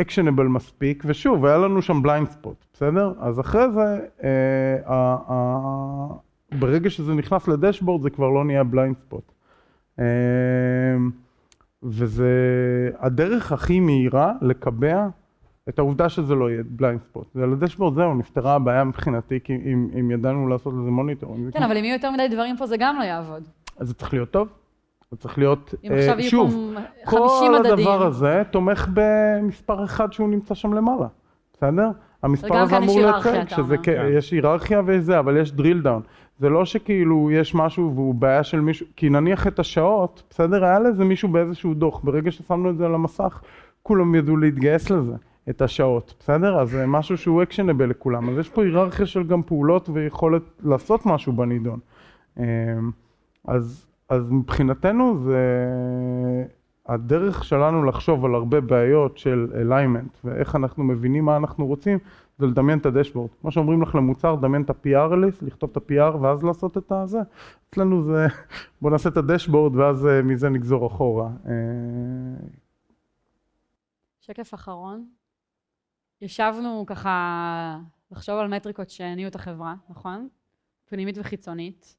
[0.00, 3.12] actionable מספיק, ושוב, היה לנו שם blind spot, בסדר?
[3.20, 6.06] אז אחרי זה, אה, אה,
[6.54, 9.32] ברגע שזה נכנס ל dashboard זה כבר לא נהיה blind spot.
[9.98, 10.04] אה,
[11.82, 12.30] וזה
[12.98, 15.06] הדרך הכי מהירה לקבע
[15.68, 17.26] את העובדה שזה לא יהיה blind spot.
[17.34, 21.36] זה ל dashboard זהו, נפתרה הבעיה מבחינתי, כי אם, אם ידענו לעשות לזה מוניטור.
[21.52, 23.42] כן, אבל אם יהיו יותר מדי דברים פה זה גם לא יעבוד.
[23.78, 24.48] אז זה צריך להיות טוב.
[25.10, 27.72] זה צריך להיות, אם עכשיו יהיו שוב, פה 50 כל מדדים.
[27.72, 31.06] הדבר הזה תומך במספר אחד שהוא נמצא שם למעלה,
[31.52, 31.90] בסדר?
[32.22, 33.76] המספר הזה אמור לייצג, אתה שזה אומר.
[33.82, 34.06] כ- כן.
[34.12, 36.00] יש היררכיה ויש זה, אבל יש drill down.
[36.38, 40.64] זה לא שכאילו יש משהו והוא בעיה של מישהו, כי נניח את השעות, בסדר?
[40.64, 43.40] היה לזה מישהו באיזשהו דוח, ברגע ששמנו את זה על המסך,
[43.82, 45.14] כולם ידעו להתגייס לזה,
[45.50, 46.60] את השעות, בסדר?
[46.60, 48.28] אז זה משהו שהוא אקשנבל לכולם.
[48.28, 51.78] אז יש פה היררכיה של גם פעולות ויכולת לעשות משהו בנידון.
[52.38, 52.44] אמ,
[53.48, 55.40] אז, אז מבחינתנו זה
[56.88, 61.98] הדרך שלנו לחשוב על הרבה בעיות של אליימנט ואיך אנחנו מבינים מה אנחנו רוצים
[62.38, 63.30] זה לדמיין את הדשבורד.
[63.40, 67.18] כמו שאומרים לך למוצר, דמיין את ה-PR ליסט, לכתוב את ה-PR ואז לעשות את הזה.
[67.70, 68.26] אצלנו זה
[68.80, 71.28] בוא נעשה את הדשבורד ואז אה, מזה נגזור אחורה.
[71.46, 72.46] אה,
[74.20, 75.06] שקף אחרון.
[76.22, 77.78] ישבנו ככה
[78.10, 80.28] לחשוב על מטריקות שהניעו את החברה, נכון?
[80.88, 81.96] פנימית וחיצונית.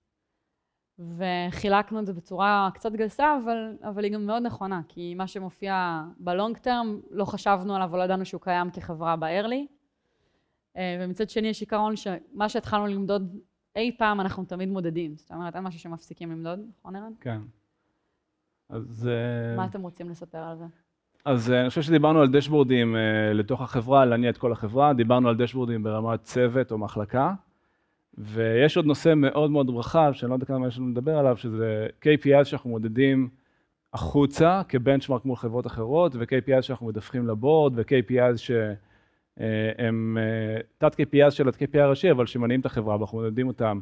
[1.00, 6.04] וחילקנו את זה בצורה קצת גסה, אבל, אבל היא גם מאוד נכונה, כי מה שמופיע
[6.20, 9.76] בלונג טרם, לא חשבנו עליו ולא ידענו שהוא קיים כחברה ב-early.
[10.78, 13.36] אה, ומצד שני יש עיקרון שמה שהתחלנו למדוד
[13.75, 15.15] אי פעם אנחנו תמיד מודדים.
[15.15, 17.11] זאת אומרת, אין משהו שמפסיקים למדוד, נכון ערן?
[17.21, 17.41] כן.
[18.69, 19.09] אז...
[19.11, 20.65] אה, מה אתם רוצים לספר על זה?
[21.25, 22.95] אז אה, אני חושב שדיברנו על דשבורדים
[23.34, 27.34] לתוך החברה, להניע את כל החברה, דיברנו על דשבורדים ברמת צוות או מחלקה,
[28.17, 31.88] ויש עוד נושא מאוד מאוד רחב, שאני לא יודע כמה יש לנו לדבר עליו, שזה
[32.01, 33.30] KPI שאנחנו מודדים
[33.93, 38.75] החוצה כבנצ'מרק מול חברות אחרות, ו-KPI שאנחנו מדווחים לבורד, ו-KPI שהם
[39.40, 43.80] אה, תת KPI של ה-KPI הראשי, אבל שמניעים את החברה, ואנחנו מודדים אותם.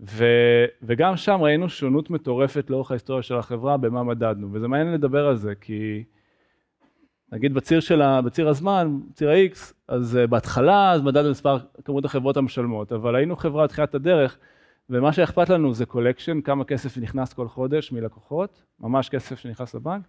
[0.00, 0.24] ו,
[0.82, 5.36] וגם שם ראינו שונות מטורפת לאורך ההיסטוריה של החברה במה מדדנו, וזה מעניין לדבר על
[5.36, 6.04] זה, כי
[7.32, 12.04] נגיד בציר, של ה, בציר הזמן, ציר ה-X, אז uh, בהתחלה אז מדדנו מספר כמות
[12.04, 14.38] החברות המשלמות, אבל היינו חברה תחילת הדרך,
[14.90, 20.04] ומה שאכפת לנו זה collection, כמה כסף נכנס כל חודש מלקוחות, ממש כסף שנכנס לבנק,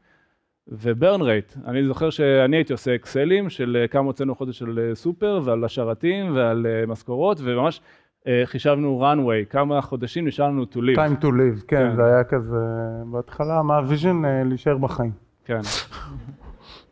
[0.68, 4.80] ו burn rate, אני זוכר שאני הייתי עושה אקסלים של אה, כמה הוצאנו חודש של
[4.90, 7.82] אה, סופר ועל השרתים ועל אה, משכורות, וממש
[8.46, 10.96] חישבנו runway, כמה חודשים נשאר לנו to live.
[10.98, 11.96] time to live, כן, כן.
[11.96, 12.58] זה היה כזה,
[13.12, 15.12] בהתחלה, מה ה vision להישאר בחיים.
[15.46, 15.62] כן.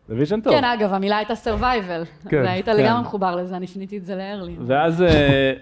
[0.07, 0.53] זה vision טוב.
[0.53, 2.29] כן, אגב, המילה הייתה survival.
[2.29, 2.77] כן, והיית כן.
[2.77, 4.61] לגמרי מחובר לזה, אני שיניתי את זה ל-early.
[4.67, 5.03] ואז,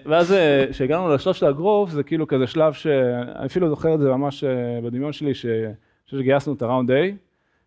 [0.06, 0.34] ואז
[0.70, 4.44] כשהגענו לשלב של ה growth, זה כאילו כזה שלב שאני אפילו זוכר את זה ממש
[4.84, 6.94] בדמיון שלי, ש- אני חושב שגייסנו את ה round A,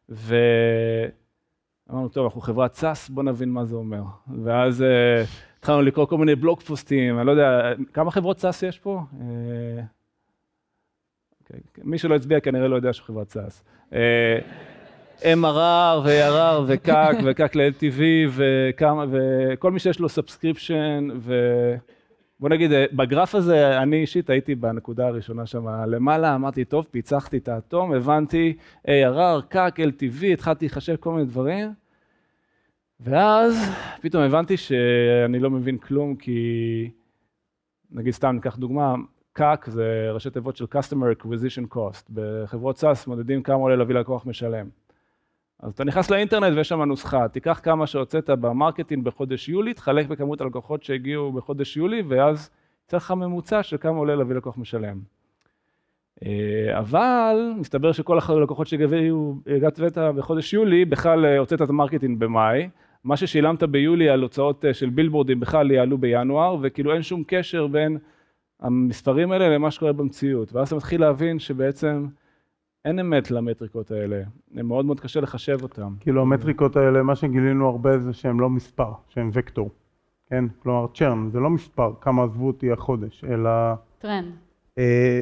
[0.09, 1.09] ואמרנו,
[2.09, 4.03] טוב, אנחנו חברת SaaS, בוא נבין מה זה אומר.
[4.43, 5.23] ואז אה,
[5.59, 9.01] התחלנו לקרוא כל מיני בלוג פוסטים, אני לא יודע, כמה חברות SaaS יש פה?
[9.21, 9.83] אה,
[11.41, 13.63] אוקיי, מי שלא הצביע כנראה לא יודע שהוא חברת SaaS.
[13.93, 14.39] אה,
[15.21, 18.01] MRR ו-ARR ו-CAC ו-CAC ל-LTV
[18.35, 21.07] וכל מי שיש לו subscription
[22.43, 27.37] ובוא נגיד, אה, בגרף הזה אני אישית הייתי בנקודה הראשונה שם למעלה, אמרתי, טוב, פיצחתי
[27.37, 31.73] את האטום, הבנתי ARR, CAC, LTV, התחלתי לחשב כל מיני דברים,
[32.99, 33.69] ואז
[34.01, 36.89] פתאום הבנתי שאני לא מבין כלום, כי
[37.91, 38.95] נגיד סתם ניקח דוגמה,
[39.33, 44.25] CAC זה ראשי תיבות של Customer Acquisition Cost, בחברות SaaS מודדים כמה עולה להביא לקוח
[44.25, 44.69] משלם.
[45.59, 50.07] אז אתה נכנס לאינטרנט ויש שם נוסחה, תיקח כמה שהוצאת ב marketing בחודש יולי, תחלק
[50.07, 52.49] בכמות הלקוחות שהגיעו בחודש יולי, ואז
[52.85, 54.99] יצא לך ממוצע של כמה עולה להביא לקוח משלם.
[56.25, 59.79] אה, אבל מסתבר שכל הלקוחות שהגיעו, הגעת
[60.15, 62.69] בחודש יולי, בכלל אה, הוצאת את ה marketing במאי,
[63.03, 67.67] מה ששילמת ביולי על הוצאות אה, של billboardים בכלל יעלו בינואר, וכאילו אין שום קשר
[67.67, 67.97] בין
[68.59, 70.53] המספרים האלה למה שקורה במציאות.
[70.53, 72.07] ואז אתה מתחיל להבין שבעצם
[72.85, 74.21] אין אמת למטריקות האלה,
[74.55, 75.93] הם מאוד מאוד קשה לחשב אותם.
[75.99, 79.69] כאילו המטריקות האלה, מה שגילינו הרבה זה שהם לא מספר, שהם וקטור,
[80.29, 80.45] כן?
[80.59, 83.49] כלומר צ'רן, זה לא מספר, כמה עזבו אותי החודש, אלא
[83.99, 84.31] טרנד.
[84.77, 85.21] אה,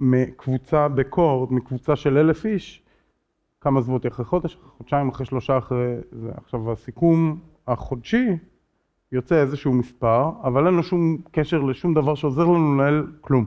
[0.00, 2.82] מקבוצה בקורד, מקבוצה של אלף איש,
[3.60, 6.30] כמה עזבו אותי אחרי חודש, אחרי חודשיים, אחרי שלושה, אחרי זה.
[6.36, 7.38] עכשיו הסיכום
[7.68, 8.26] החודשי
[9.12, 13.44] יוצא איזשהו מספר, אבל אין לו שום קשר לשום דבר שעוזר לנו לנהל כלום.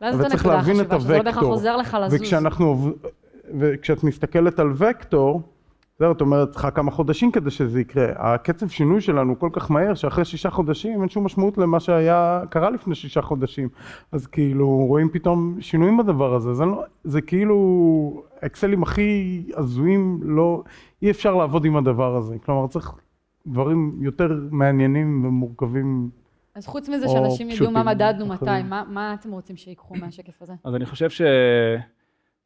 [0.00, 1.52] ואז אבל צריך להבין את לא בהכרח הוקטור.
[1.52, 2.20] עוזר לך לזוז.
[2.20, 2.92] וכשאנחנו,
[3.58, 5.42] וכשאת מסתכלת על וקטור,
[5.98, 8.06] זהו, זאת אומרת, צריכה כמה חודשים כדי שזה יקרה.
[8.16, 12.70] הקצב שינוי שלנו כל כך מהר, שאחרי שישה חודשים אין שום משמעות למה שהיה, קרה
[12.70, 13.68] לפני שישה חודשים.
[14.12, 16.54] אז כאילו, רואים פתאום שינויים בדבר הזה.
[16.54, 20.62] זה, לא, זה כאילו, אקסלים הכי הזויים, לא,
[21.02, 22.36] אי אפשר לעבוד עם הדבר הזה.
[22.44, 22.92] כלומר, צריך
[23.46, 26.10] דברים יותר מעניינים ומורכבים.
[26.56, 28.62] אז חוץ מזה שאנשים ידעו מה מדדנו מתי.
[28.64, 30.52] מה, מה אתם רוצים שיקחו מהשקף הזה?
[30.64, 31.22] אז אני חושב ש...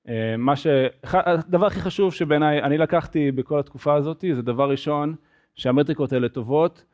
[0.09, 0.67] אה, מה ש...
[1.13, 5.15] הדבר הכי חשוב שבעיניי אני לקחתי בכל התקופה הזאת, זה דבר ראשון,
[5.55, 6.85] שהמטריקות האלה טובות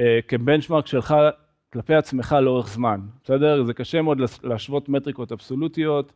[0.00, 1.14] אה, כבנצ'מרק שלך
[1.72, 3.64] כלפי עצמך לאורך זמן, בסדר?
[3.64, 6.12] זה קשה מאוד להשוות מטריקות אבסולוטיות.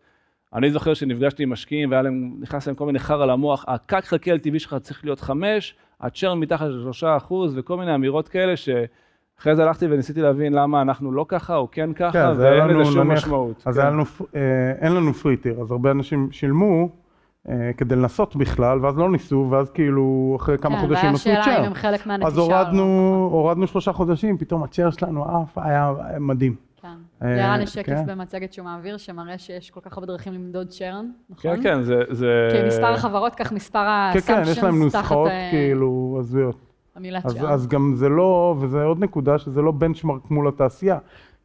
[0.55, 4.31] אני זוכר שנפגשתי עם משקיעים והיה להם, נכנס להם כל מיני חרא למוח, הקק חכה
[4.31, 8.55] LTV שלך צריך להיות חמש, הצ'רן מתחת לשלושה אחוז וכל מיני אמירות כאלה
[9.39, 12.91] שאחרי זה הלכתי וניסיתי להבין למה אנחנו לא ככה או כן ככה, כן, ואין לזה
[12.91, 13.63] שום נניח, משמעות.
[13.67, 13.87] אז כן.
[13.87, 14.03] לנו,
[14.37, 14.41] אה,
[14.81, 16.89] אין לנו פרי טיר, אז הרבה אנשים שילמו
[17.49, 21.25] אה, כדי לנסות בכלל, ואז לא ניסו, ואז כאילו אחרי כמה כן, חודשים והיה עשו
[21.25, 21.61] שאלה צ'ר.
[21.61, 22.29] אם הם חלק מהנטישה.
[22.29, 26.55] אז או- הורדנו, הורדנו שלושה חודשים, פתאום הצ'ר שלנו עף, היה היה מדהים.
[26.83, 26.89] כן.
[27.23, 28.07] אה, לירן יש שקף כן.
[28.07, 31.63] במצגת שהוא מעביר, שמראה שיש כל כך הרבה דרכים למדוד כן, נכון?
[31.63, 32.03] כן, זה...
[32.11, 32.49] זה...
[32.53, 36.68] כי מספר החברות, כך מספר כן, כן, יש להם תחת נוסחאות אה, כאילו הזויות.
[36.99, 37.53] המילה אז, צ'רן.
[37.53, 40.99] אז גם זה לא, וזה עוד נקודה, שזה לא בנצ'מרק מול התעשייה,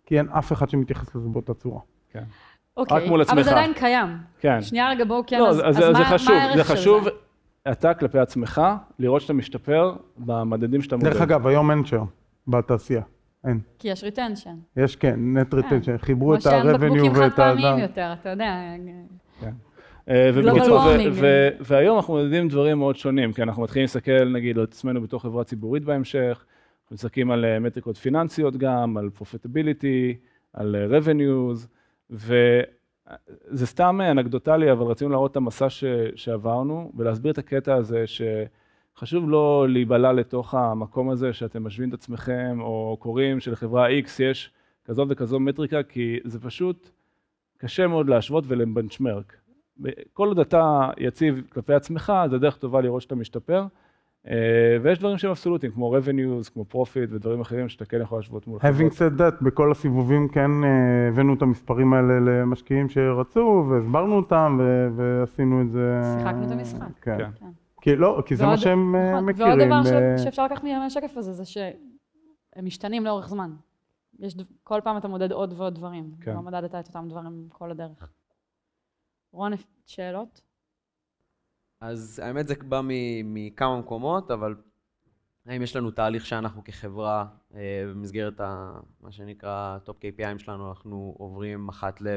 [0.05, 1.79] כי אין אף אחד שמתייחס לזה באותה צורה.
[2.11, 2.23] כן.
[2.77, 3.45] אוקיי, רק מול אבל עצמך.
[3.45, 4.07] זה עדיין קיים.
[4.39, 4.61] כן.
[4.61, 6.63] שנייה רגע, בואו כן, לא, אז, אז, אז זה, מה, זה חשוב, מה הערך זה
[6.63, 7.09] של חשוב, זה?
[7.71, 8.61] אתה כלפי עצמך,
[8.99, 11.09] לראות שאתה משתפר במדדים שאתה מודד.
[11.09, 12.03] דרך אגב, היום אין צ'ר
[12.47, 13.01] בתעשייה,
[13.47, 13.59] אין.
[13.79, 14.55] כי יש ריטנשן.
[14.77, 17.79] יש כן, נט ריטנשן, חיברו כמו את ה-revenue בקבוקים חד ואת פעמיים.
[17.79, 18.53] יותר, אתה יודע.
[19.41, 19.45] Global
[20.07, 21.09] ובקיצור, ו- warming.
[21.11, 25.21] ו- והיום אנחנו מודדים דברים מאוד שונים, כי אנחנו מתחילים להסתכל נגיד על עצמנו בתור
[25.21, 26.45] חברה ציבורית בהמשך,
[26.83, 30.15] אנחנו מסתכלים על אה, מטריקות פיננסיות גם, על profitability,
[30.53, 31.67] על אה, revenues,
[32.09, 35.83] וזה סתם אה, אנקדוטלי, אבל רצינו להראות את המסע ש-
[36.15, 42.57] שעברנו, ולהסביר את הקטע הזה שחשוב לא להיבלע לתוך המקום הזה שאתם משווים את עצמכם,
[42.61, 44.51] או קוראים שלחברה X יש
[44.85, 46.89] כזאת וכזו מטריקה, כי זה פשוט
[47.57, 49.42] קשה מאוד להשוות ולבנצ'מרק.
[50.13, 53.65] כל עוד אתה יציב כלפי עצמך, זה דרך טובה לראות שאתה משתפר.
[54.27, 58.47] אה, ויש דברים שהם אבסולוטיים, כמו revenues, כמו profit ודברים אחרים שאתה כן יכול להשוות
[58.47, 64.15] מול Having said that, בכל הסיבובים כן אה, הבאנו את המספרים האלה למשקיעים שרצו, והסברנו
[64.15, 66.01] אותם, ו- ועשינו את זה...
[66.19, 66.99] שיחקנו את המשחק.
[67.01, 67.17] כן.
[67.17, 67.29] כן.
[67.39, 67.49] כן.
[67.81, 69.49] כי לא, כי זה מה שהם אה, נכון, מכירים.
[69.49, 69.81] ועוד דבר
[70.13, 73.51] ב- שאפשר לקחת מהשקף הזה, זה שהם משתנים לאורך זמן.
[74.19, 76.11] יש, כל פעם אתה מודד עוד ועוד דברים.
[76.21, 76.33] כן.
[76.33, 78.09] לא מדדת את אותם דברים כל הדרך.
[79.33, 79.53] רון,
[79.85, 80.41] שאלות?
[81.81, 84.55] אז האמת זה בא מ- מכמה מקומות, אבל
[85.45, 87.25] האם יש לנו תהליך שאנחנו כחברה,
[87.55, 92.07] אה, במסגרת ה, מה שנקרא top KPIים שלנו, אנחנו עוברים אחת ל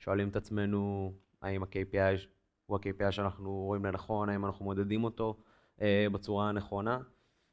[0.00, 2.26] ושואלים את עצמנו האם ה-KPI
[2.66, 5.36] הוא ה-KPI שאנחנו רואים לנכון, האם אנחנו מודדים אותו
[5.80, 6.98] אה, בצורה הנכונה.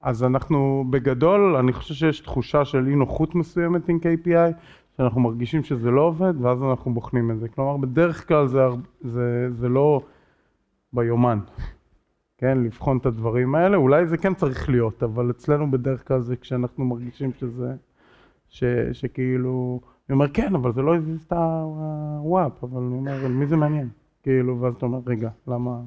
[0.01, 4.53] אז אנחנו בגדול, אני חושב שיש תחושה של אי נוחות מסוימת עם KPI,
[5.01, 7.49] שאנחנו מרגישים שזה לא עובד, ואז אנחנו בוחנים את זה.
[7.49, 8.59] כלומר, בדרך כלל זה,
[9.01, 10.01] זה, זה לא
[10.93, 11.39] ביומן,
[12.37, 12.63] כן?
[12.63, 13.77] לבחון את הדברים האלה.
[13.77, 17.75] אולי זה כן צריך להיות, אבל אצלנו בדרך כלל זה כשאנחנו מרגישים שזה,
[18.49, 19.79] ש, שכאילו,
[20.09, 23.57] אני אומר, כן, אבל זה לא הזיז את ה WAP, אבל אני אומר, מי זה
[23.57, 23.89] מעניין?
[24.23, 25.81] כאילו, ואז אתה אומר, רגע, למה...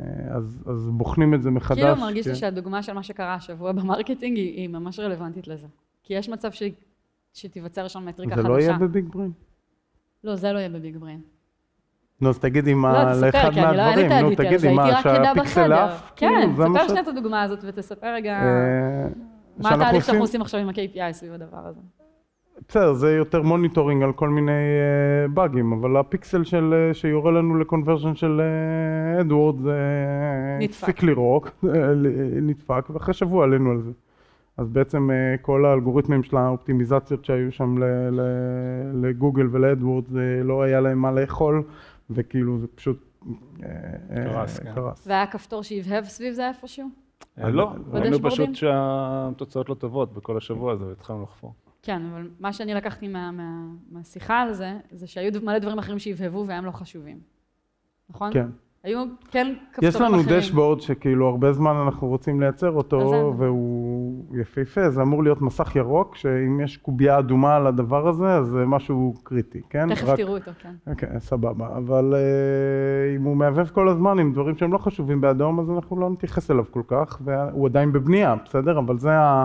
[0.00, 0.04] אה,
[0.36, 1.80] אז, אז בוחנים את זה מחדש.
[1.80, 2.38] כאילו מרגיש לי כן.
[2.38, 5.66] שהדוגמה של מה שקרה השבוע ב marketing היא, היא ממש רלוונטית לזה.
[6.02, 6.62] כי יש מצב ש...
[7.36, 8.48] שתיווצר שם מטריקה זה חדשה.
[8.48, 9.30] לא יהיה בביג בריין?
[10.24, 11.20] לא, זה לא יהיה בביג בריין.
[12.20, 15.70] נו, אז תגידי מה, לא, לאחד לא מהדברים, נו, תגידי מה, שהפיקסל?
[16.16, 19.08] כאילו, כן, זה מה תספר שנייה את הדוגמה הזאת ותספר רגע אה,
[19.58, 21.80] מה התהליך שאנחנו עושים עכשיו עם ה-KPI סביב הדבר הזה.
[22.68, 27.58] בסדר, זה יותר monitoring על כל מיני אה, באגים, אבל הפיקסל של, אה, שיורה לנו
[27.58, 28.40] ל conversion של
[29.20, 29.78] AdWord זה
[30.58, 30.82] נדפק.
[30.82, 31.50] הפסיק לירוק,
[32.42, 33.90] נדפק, ואחרי שבוע עלינו על זה.
[34.56, 40.62] אז בעצם אה, כל האלגוריתמים של האופטימיזציות שהיו שם ל- ל- לגוגל ולאדוורד, זה לא
[40.62, 41.62] היה להם מה לאכול,
[42.10, 43.04] וכאילו זה פשוט
[43.62, 43.68] אה,
[44.10, 44.74] אה, קרס, כן.
[44.74, 45.06] קרס.
[45.06, 46.88] והיה כפתור שהבהב סביב זה איפשהו?
[47.38, 48.18] אה, לא, ראינו?
[48.22, 51.54] פשוט שהתוצאות לא טובות בכל השבוע הזה, והתחלנו לחפור.
[51.82, 55.98] כן, אבל מה שאני לקחתי מה, מה, מהשיחה על זה, זה שהיו מלא דברים אחרים
[55.98, 57.18] שהבהבו והם לא חשובים.
[58.10, 58.32] נכון?
[58.32, 58.48] כן.
[58.84, 58.98] היו
[59.30, 60.12] כן כפתורים יש אחרים.
[60.12, 63.34] לנו דשבורד שכאילו הרבה זמן אנחנו רוצים לייצר אותו.
[63.38, 68.46] והוא יפהפה, זה אמור להיות מסך ירוק, שאם יש קובייה אדומה על הדבר הזה, אז
[68.46, 69.94] זה משהו קריטי, כן?
[69.94, 70.74] תכף רק- תראו אותו, כן.
[70.86, 72.20] אוקיי, סבבה, אבל אה,
[73.16, 76.50] אם הוא מהבהב כל הזמן עם דברים שהם לא חשובים באדום, אז אנחנו לא נתייחס
[76.50, 78.78] אליו כל כך, והוא עדיין בבנייה, בסדר?
[78.78, 79.44] אבל זה, ה,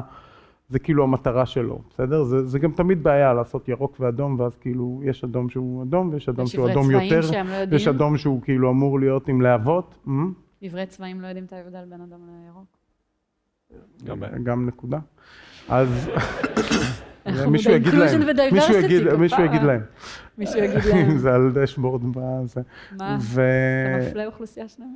[0.72, 2.24] זה כאילו המטרה שלו, בסדר?
[2.24, 6.30] זה, זה גם תמיד בעיה לעשות ירוק ואדום, ואז כאילו יש אדום שהוא אדום, ויש
[6.30, 7.72] אדום שהוא אדום צבעים יותר, שהם לא יודעים.
[7.72, 10.06] ויש אדום שהוא כאילו אמור להיות עם להבות.
[10.62, 12.66] עברי צבעים לא יודעים את ההבדל בין אדום לירוק.
[14.06, 15.00] גם- גם נקודה.
[15.70, 16.10] אז
[17.52, 18.22] מישהו יגיד להם,
[18.54, 19.14] מישהו יגיד-.
[19.14, 19.82] מישהו יגיד להם,
[20.38, 22.62] מישהו יגיד להם, זה על דשבורד בזה.
[22.98, 24.90] מה, אתה מפלה אוכלוסייה שלמה?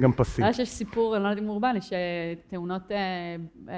[0.00, 0.44] גם פסים.
[0.44, 2.96] היה שיש סיפור, אני לא יודעת אם אורבני, שתאונות אה,
[3.68, 3.74] אה,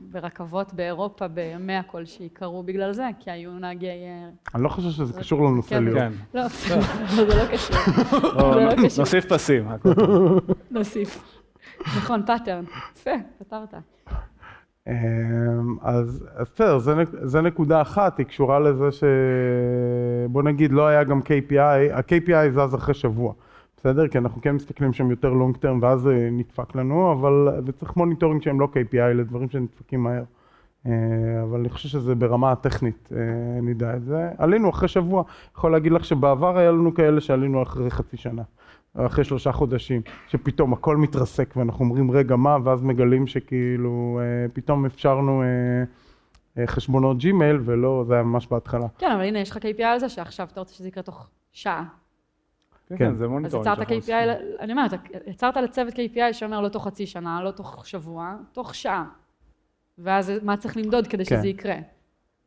[0.00, 3.86] ברכבות באירופה בימיה כלשהי קרו בגלל זה, כי היו נהגי...
[3.86, 5.84] אה, אני לא חושב שזה קשור לנושא כן.
[5.84, 5.98] להיות.
[5.98, 6.12] כן.
[6.34, 6.80] לא, בסדר,
[7.16, 7.76] זה לא קשור,
[8.22, 9.02] לא, זה לא קשור.
[9.02, 9.68] נוסיף פסים.
[10.70, 11.40] נוסיף.
[11.80, 12.64] נכון, pattern.
[12.96, 13.74] יפה, פתרת.
[14.88, 14.92] אמ,
[15.82, 19.04] אז בסדר, זה נק- זה נקודה אחת, היא קשורה לזה ש...
[20.28, 21.58] בוא נגיד, לא היה גם KPI,
[21.92, 23.32] ה-KPI זז אחרי שבוע,
[23.80, 24.08] בסדר?
[24.08, 28.42] כי אנחנו כן מסתכלים שם יותר long term ואז זה נדפק לנו, אבל וצריך monitoring
[28.42, 30.22] שהם לא KPI לדברים שנדפקים מהר.
[30.86, 30.92] אה,
[31.42, 34.28] אבל אני חושב שזה ברמה הטכנית, אה, נדע את זה.
[34.38, 35.22] עלינו אחרי שבוע,
[35.56, 38.42] יכול להגיד לך שבעבר היה לנו כאלה שעלינו אחרי חצי שנה.
[38.94, 44.86] אחרי שלושה חודשים, שפתאום הכל מתרסק ואנחנו אומרים רגע מה, ואז מגלים שכאילו אה, פתאום
[44.86, 45.46] אפשרנו אה,
[46.58, 48.86] אה, חשבונות ג'ימייל ולא, זה היה ממש בהתחלה.
[48.98, 51.84] כן, אבל הנה, יש לך KPI על זה שעכשיו אתה רוצה שזה יקרה תוך שעה.
[52.96, 53.14] כן, כן.
[53.14, 53.66] זה אז monitoring.
[53.66, 54.92] יצרת KPI, אני אומרת,
[55.26, 59.04] יצרת לצוות KPI שאומר לא תוך חצי שנה, לא תוך שבוע, תוך שעה.
[59.98, 61.36] ואז מה צריך למדוד כדי כן.
[61.36, 61.76] שזה יקרה?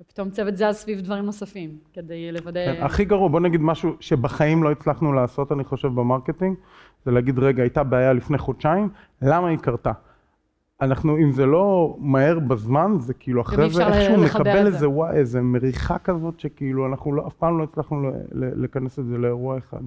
[0.01, 2.75] ופתאום צוות זז סביב דברים נוספים, כדי לוודא...
[2.75, 6.57] כן, הכי גרוע, בוא נגיד משהו שבחיים לא הצלחנו לעשות, אני חושב, ב marketing,
[7.05, 8.89] זה להגיד, רגע, הייתה בעיה לפני חודשיים,
[9.21, 9.91] למה היא קרתה?
[10.81, 14.89] אנחנו, אם זה לא מהר בזמן, זה כאילו אחרי זה איכשהו את איזה זה.
[14.89, 19.57] וואי, איזה מריחה כזאת, שכאילו אנחנו לא, אף פעם לא הצלחנו לכנס את זה לאירוע
[19.57, 19.81] אחד.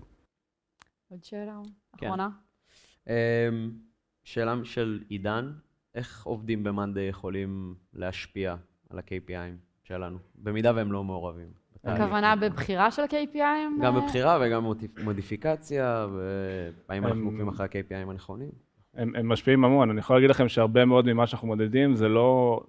[1.10, 1.58] עוד שאלה
[1.96, 2.06] כן.
[2.06, 2.28] אחרונה?
[3.08, 3.12] אמ,
[4.24, 5.52] שאלה של עידן,
[5.94, 8.56] איך עובדים במאנדי יכולים להשפיע
[8.90, 11.48] על ה-KPIים שלנו, במידה והם לא מעורבים?
[11.84, 13.82] הכוונה בבחירה של ה-KPI?
[13.82, 14.64] גם בבחירה וגם
[15.04, 16.06] מודיפיקציה,
[16.88, 18.50] והאם אנחנו עוקבים אחרי ה-KPIים הנכונים?
[18.94, 22.60] הם, הם משפיעים המון, אני יכול להגיד לכם שהרבה מאוד ממה שאנחנו מודדים זה לא...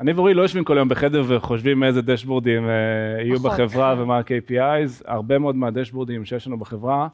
[0.00, 4.02] אני ואורי לא יושבים כל היום בחדר וחושבים איזה דשבורדים אה, יהיו פחות, בחברה כן.
[4.02, 7.08] ומה ה-KPIs, הרבה מאוד מהדשבורדים שיש לנו בחברה,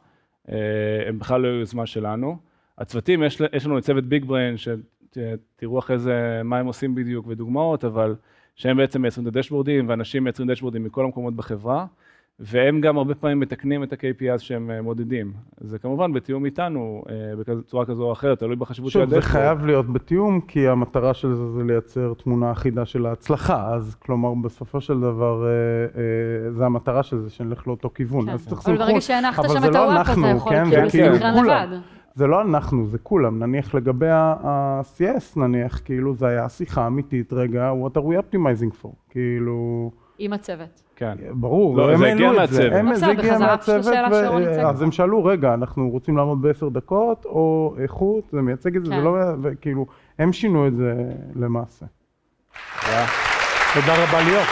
[1.07, 2.36] הם בכלל לא יוזמה שלנו.
[2.78, 7.84] הצוותים, יש, יש לנו צוות ביג בריין, שתראו אחרי זה מה הם עושים בדיוק ודוגמאות,
[7.84, 8.14] אבל
[8.55, 11.86] שהם בעצם מייצרים את הדשבורדים, ואנשים מייצרים דשבורדים מכל המקומות בחברה,
[12.41, 15.32] והם גם הרבה פעמים מתקנים את ה-KPIs שהם אה, מודדים.
[15.61, 19.22] זה כמובן בתיאום איתנו, אה, בצורה כזו או אחרת, תלוי בחשיבות של שוב, זה.
[19.22, 24.34] חייב להיות בתיאום, כי המטרה של זה זה לייצר תמונה אחידה של ההצלחה, אז כלומר,
[24.34, 28.26] בסופו של דבר, אה, אה, זה המטרה של זה, שנלך לאותו כיוון.
[28.26, 28.32] כן.
[28.32, 29.01] אז צריך אבל ברגע.
[29.01, 31.72] שהנחת שם את לא הוואפ, אנחנו, יכול כן, כאילו זה כאילו לסנכרן כולם.
[31.72, 31.78] לבד.
[32.14, 33.38] זה לא אנחנו, זה כולם.
[33.38, 38.88] נניח לגבי ה-CS, נניח, כאילו, זה היה שיחה אמיתית, רגע, what are we optimizing for?
[39.11, 40.82] כאילו, עם הצוות.
[40.96, 41.14] כן.
[41.32, 42.48] ברור, לא, הם זה העלו את.
[42.72, 44.42] הם- זה בסדר, הגיע בחזרה מהצוות, לשאלה ו- שרון.
[44.42, 48.90] אז הם שאלו, רגע, אנחנו רוצים לעמוד בעשר דקות, או איכות, זה מייצג את זה,
[48.90, 49.04] זה כן.
[49.04, 49.10] לא,
[49.42, 49.86] וכאילו,
[50.18, 50.94] הם שינו את זה
[51.36, 51.86] למעשה.
[53.74, 54.04] תודה.
[54.04, 54.44] רבה ליאור.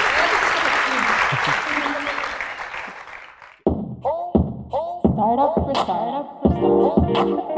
[5.55, 7.49] For startup.